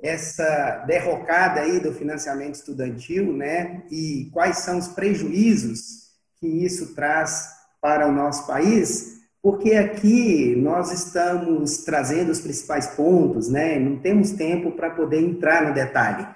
essa 0.00 0.84
derrocada 0.86 1.60
aí 1.60 1.80
do 1.80 1.92
financiamento 1.92 2.54
estudantil, 2.54 3.32
né? 3.32 3.84
E 3.90 4.30
quais 4.32 4.58
são 4.58 4.78
os 4.78 4.88
prejuízos 4.88 6.12
que 6.36 6.46
isso 6.46 6.94
traz 6.94 7.48
para 7.80 8.06
o 8.06 8.12
nosso 8.12 8.46
país? 8.46 9.17
Porque 9.42 9.74
aqui 9.74 10.56
nós 10.56 10.92
estamos 10.92 11.78
trazendo 11.78 12.30
os 12.30 12.40
principais 12.40 12.88
pontos, 12.88 13.48
né? 13.48 13.78
Não 13.78 13.98
temos 13.98 14.32
tempo 14.32 14.72
para 14.72 14.90
poder 14.90 15.20
entrar 15.20 15.66
no 15.66 15.74
detalhe. 15.74 16.26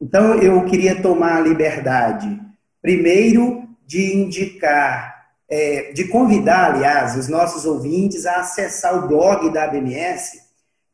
Então 0.00 0.34
eu 0.34 0.64
queria 0.64 1.00
tomar 1.00 1.36
a 1.36 1.40
liberdade, 1.40 2.40
primeiro, 2.80 3.62
de 3.86 4.16
indicar, 4.16 5.30
é, 5.48 5.92
de 5.92 6.08
convidar, 6.08 6.74
aliás, 6.74 7.16
os 7.16 7.28
nossos 7.28 7.64
ouvintes 7.64 8.26
a 8.26 8.40
acessar 8.40 9.04
o 9.04 9.08
blog 9.08 9.50
da 9.50 9.64
ABMS 9.64 10.42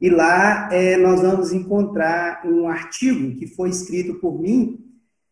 e 0.00 0.10
lá 0.10 0.68
é, 0.72 0.96
nós 0.96 1.20
vamos 1.20 1.52
encontrar 1.52 2.42
um 2.44 2.68
artigo 2.68 3.36
que 3.36 3.46
foi 3.46 3.68
escrito 3.68 4.14
por 4.14 4.38
mim 4.40 4.78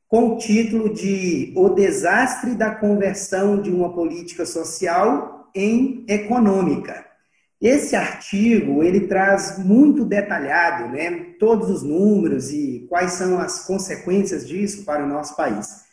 com 0.08 0.30
o 0.30 0.38
título 0.38 0.92
de 0.92 1.52
O 1.56 1.68
Desastre 1.68 2.54
da 2.54 2.74
Conversão 2.74 3.60
de 3.60 3.70
uma 3.70 3.92
Política 3.92 4.44
Social 4.46 5.35
em 5.56 6.04
Econômica. 6.06 7.04
Esse 7.60 7.96
artigo, 7.96 8.82
ele 8.82 9.08
traz 9.08 9.58
muito 9.58 10.04
detalhado, 10.04 10.92
né, 10.92 11.34
todos 11.40 11.70
os 11.70 11.82
números 11.82 12.52
e 12.52 12.86
quais 12.88 13.12
são 13.12 13.38
as 13.38 13.66
consequências 13.66 14.46
disso 14.46 14.84
para 14.84 15.02
o 15.02 15.08
nosso 15.08 15.34
país. 15.34 15.86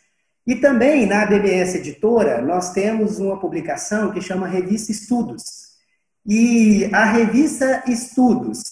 E 0.46 0.56
também 0.56 1.06
na 1.06 1.22
ADBS 1.22 1.76
Editora, 1.76 2.42
nós 2.42 2.74
temos 2.74 3.18
uma 3.18 3.40
publicação 3.40 4.12
que 4.12 4.20
chama 4.20 4.46
Revista 4.46 4.92
Estudos, 4.92 5.64
e 6.26 6.88
a 6.90 7.04
revista 7.04 7.82
Estudos, 7.86 8.62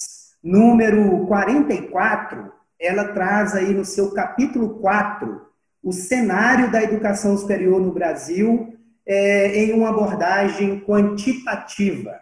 número 0.42 1.26
44, 1.26 2.50
ela 2.80 3.08
traz 3.08 3.54
aí 3.54 3.74
no 3.74 3.84
seu 3.84 4.10
capítulo 4.12 4.80
4 4.80 5.42
o 5.82 5.92
cenário 5.92 6.70
da 6.70 6.82
educação 6.82 7.36
superior 7.36 7.78
no 7.78 7.92
Brasil 7.92 8.74
é, 9.06 9.56
em 9.56 9.72
uma 9.72 9.90
abordagem 9.90 10.80
quantitativa. 10.80 12.20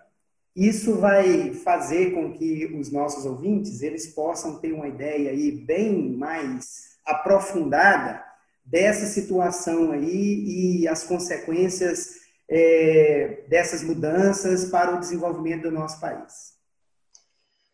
Isso 0.54 0.96
vai 0.96 1.54
fazer 1.54 2.12
com 2.12 2.32
que 2.32 2.66
os 2.66 2.90
nossos 2.90 3.24
ouvintes 3.24 3.82
eles 3.82 4.08
possam 4.08 4.58
ter 4.58 4.72
uma 4.72 4.88
ideia 4.88 5.30
aí 5.30 5.52
bem 5.52 6.10
mais 6.16 6.98
aprofundada 7.06 8.24
dessa 8.64 9.06
situação 9.06 9.92
aí 9.92 10.82
e 10.82 10.88
as 10.88 11.04
consequências 11.04 12.20
é, 12.48 13.44
dessas 13.48 13.82
mudanças 13.82 14.70
para 14.70 14.94
o 14.94 15.00
desenvolvimento 15.00 15.62
do 15.62 15.70
nosso 15.70 16.00
país. 16.00 16.58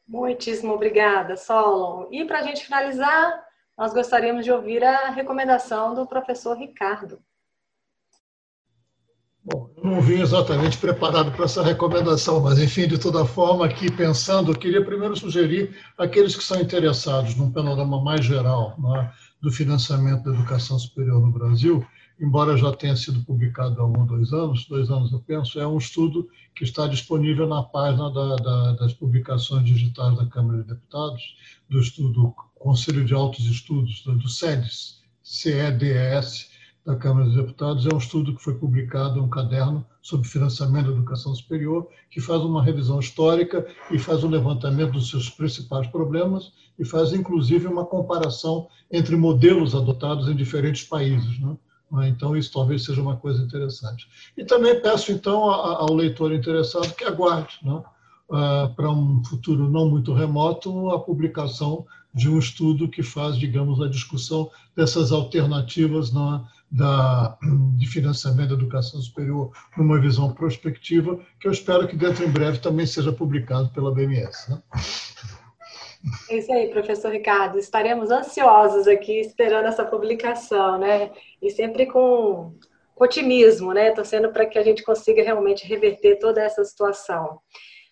Muitíssimo 0.06 0.72
obrigada, 0.72 1.36
Solon. 1.36 2.08
E 2.10 2.24
para 2.24 2.38
a 2.38 2.42
gente 2.42 2.64
finalizar, 2.64 3.44
nós 3.76 3.92
gostaríamos 3.92 4.44
de 4.44 4.52
ouvir 4.52 4.84
a 4.84 5.10
recomendação 5.10 5.94
do 5.94 6.06
professor 6.06 6.56
Ricardo. 6.56 7.20
Bom, 9.48 9.70
eu 9.76 9.84
não 9.84 10.00
vim 10.00 10.20
exatamente 10.20 10.76
preparado 10.76 11.30
para 11.30 11.44
essa 11.44 11.62
recomendação, 11.62 12.40
mas, 12.40 12.58
enfim, 12.58 12.88
de 12.88 12.98
toda 12.98 13.24
forma, 13.24 13.64
aqui 13.64 13.88
pensando, 13.88 14.50
eu 14.50 14.58
queria 14.58 14.84
primeiro 14.84 15.14
sugerir 15.14 15.72
aqueles 15.96 16.34
que 16.34 16.42
são 16.42 16.60
interessados 16.60 17.36
num 17.36 17.52
panorama 17.52 18.02
mais 18.02 18.24
geral 18.24 18.76
é, 18.96 19.08
do 19.40 19.48
financiamento 19.52 20.24
da 20.24 20.32
educação 20.32 20.76
superior 20.80 21.20
no 21.20 21.30
Brasil, 21.30 21.86
embora 22.20 22.56
já 22.56 22.72
tenha 22.72 22.96
sido 22.96 23.24
publicado 23.24 23.80
há 23.80 23.86
um 23.86 24.00
ou 24.00 24.04
dois 24.04 24.32
anos, 24.32 24.66
dois 24.66 24.90
anos 24.90 25.12
eu 25.12 25.20
penso, 25.20 25.60
é 25.60 25.66
um 25.66 25.78
estudo 25.78 26.28
que 26.52 26.64
está 26.64 26.88
disponível 26.88 27.46
na 27.46 27.62
página 27.62 28.12
da, 28.12 28.34
da, 28.34 28.72
das 28.72 28.94
publicações 28.94 29.64
digitais 29.64 30.16
da 30.16 30.26
Câmara 30.26 30.62
de 30.62 30.70
Deputados, 30.70 31.22
do 31.70 31.78
estudo 31.78 32.34
Conselho 32.56 33.04
de 33.04 33.14
Altos 33.14 33.46
Estudos, 33.46 34.02
do 34.02 34.28
CEDES, 34.28 35.02
CEDES, 35.22 36.55
da 36.86 36.94
Câmara 36.94 37.26
dos 37.26 37.34
Deputados, 37.34 37.84
é 37.84 37.92
um 37.92 37.98
estudo 37.98 38.32
que 38.36 38.42
foi 38.42 38.54
publicado, 38.54 39.20
um 39.20 39.28
caderno 39.28 39.84
sobre 40.00 40.28
financiamento 40.28 40.86
da 40.86 40.92
educação 40.92 41.34
superior, 41.34 41.88
que 42.08 42.20
faz 42.20 42.40
uma 42.42 42.62
revisão 42.62 43.00
histórica 43.00 43.66
e 43.90 43.98
faz 43.98 44.22
um 44.22 44.28
levantamento 44.28 44.92
dos 44.92 45.10
seus 45.10 45.28
principais 45.28 45.88
problemas 45.88 46.52
e 46.78 46.84
faz, 46.84 47.12
inclusive, 47.12 47.66
uma 47.66 47.84
comparação 47.84 48.68
entre 48.88 49.16
modelos 49.16 49.74
adotados 49.74 50.28
em 50.28 50.36
diferentes 50.36 50.84
países. 50.84 51.40
Né? 51.40 51.56
Né? 51.90 52.08
Então, 52.08 52.36
isso 52.36 52.52
talvez 52.52 52.84
seja 52.84 53.02
uma 53.02 53.16
coisa 53.16 53.42
interessante. 53.42 54.06
E 54.36 54.44
também 54.44 54.80
peço, 54.80 55.10
então, 55.10 55.50
ao 55.50 55.92
leitor 55.92 56.32
interessado 56.32 56.94
que 56.94 57.04
aguarde, 57.04 57.58
né? 57.64 57.82
uh, 58.28 58.72
para 58.76 58.90
um 58.90 59.24
futuro 59.24 59.68
não 59.68 59.90
muito 59.90 60.12
remoto, 60.12 60.90
a 60.90 61.00
publicação 61.00 61.84
de 62.14 62.30
um 62.30 62.38
estudo 62.38 62.88
que 62.88 63.02
faz, 63.02 63.36
digamos, 63.36 63.80
a 63.82 63.88
discussão 63.88 64.50
dessas 64.74 65.12
alternativas 65.12 66.12
na, 66.12 66.48
da, 66.70 67.38
de 67.76 67.86
financiamento 67.86 68.48
da 68.48 68.54
educação 68.54 69.00
superior 69.00 69.52
numa 69.76 70.00
visão 70.00 70.32
prospectiva, 70.32 71.18
que 71.40 71.46
eu 71.46 71.52
espero 71.52 71.86
que 71.86 71.96
dentro 71.96 72.24
em 72.24 72.30
breve 72.30 72.58
também 72.58 72.86
seja 72.86 73.12
publicado 73.12 73.70
pela 73.70 73.94
BMS. 73.94 74.50
Né? 74.50 74.62
É 76.30 76.38
isso 76.38 76.52
aí, 76.52 76.68
professor 76.68 77.12
Ricardo. 77.12 77.58
Estaremos 77.58 78.10
ansiosos 78.10 78.86
aqui 78.86 79.20
esperando 79.20 79.66
essa 79.66 79.84
publicação, 79.84 80.78
né? 80.78 81.10
E 81.42 81.50
sempre 81.50 81.86
com 81.86 82.54
otimismo, 82.96 83.72
né? 83.72 83.90
Torcendo 83.90 84.32
para 84.32 84.46
que 84.46 84.58
a 84.58 84.62
gente 84.62 84.82
consiga 84.82 85.22
realmente 85.22 85.66
reverter 85.66 86.18
toda 86.18 86.42
essa 86.42 86.64
situação. 86.64 87.40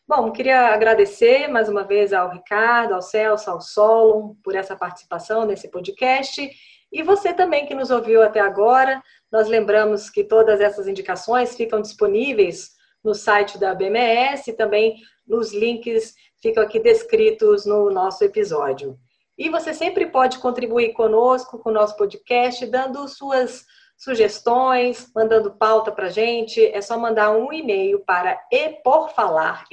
Bom, 0.07 0.31
queria 0.31 0.69
agradecer 0.69 1.49
mais 1.49 1.69
uma 1.69 1.83
vez 1.83 2.13
ao 2.13 2.31
Ricardo, 2.31 2.95
ao 2.95 3.03
Celso, 3.03 3.51
ao 3.51 3.61
Solon 3.61 4.35
por 4.45 4.55
essa 4.55 4.77
participação 4.77 5.47
nesse 5.47 5.71
podcast. 5.71 6.51
E 6.95 7.03
você 7.03 7.35
também 7.35 7.67
que 7.67 7.75
nos 7.75 7.91
ouviu 7.91 8.23
até 8.23 8.39
agora, 8.39 9.03
nós 9.31 9.49
lembramos 9.49 10.09
que 10.09 10.23
todas 10.23 10.61
essas 10.61 10.87
indicações 10.87 11.57
ficam 11.57 11.83
disponíveis 11.83 12.71
no 13.03 13.13
site 13.13 13.59
da 13.59 13.75
BMS 13.75 14.53
também 14.53 14.95
nos 15.27 15.53
links 15.53 16.15
ficam 16.41 16.63
aqui 16.63 16.79
descritos 16.79 17.67
no 17.67 17.91
nosso 17.91 18.23
episódio. 18.23 18.97
E 19.37 19.51
você 19.51 19.75
sempre 19.75 20.07
pode 20.07 20.39
contribuir 20.39 20.93
conosco, 20.93 21.59
com 21.59 21.71
o 21.71 21.73
nosso 21.73 21.97
podcast, 21.97 22.65
dando 22.67 23.09
suas 23.09 23.65
sugestões, 23.97 25.11
mandando 25.13 25.53
pauta 25.53 25.91
para 25.91 26.07
a 26.07 26.11
gente. 26.11 26.65
É 26.65 26.81
só 26.81 26.97
mandar 26.97 27.33
um 27.33 27.53
e-mail 27.53 28.05
para 28.05 28.41
eporfalar 28.53 29.65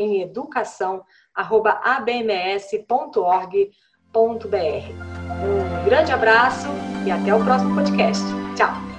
educação@abms.org.br. 4.14 4.92
Um 5.44 5.86
grande 5.86 6.12
abraço 6.12 6.68
e 7.06 7.12
até 7.12 7.34
o 7.34 7.44
próximo 7.44 7.76
podcast. 7.76 8.24
Tchau! 8.56 8.91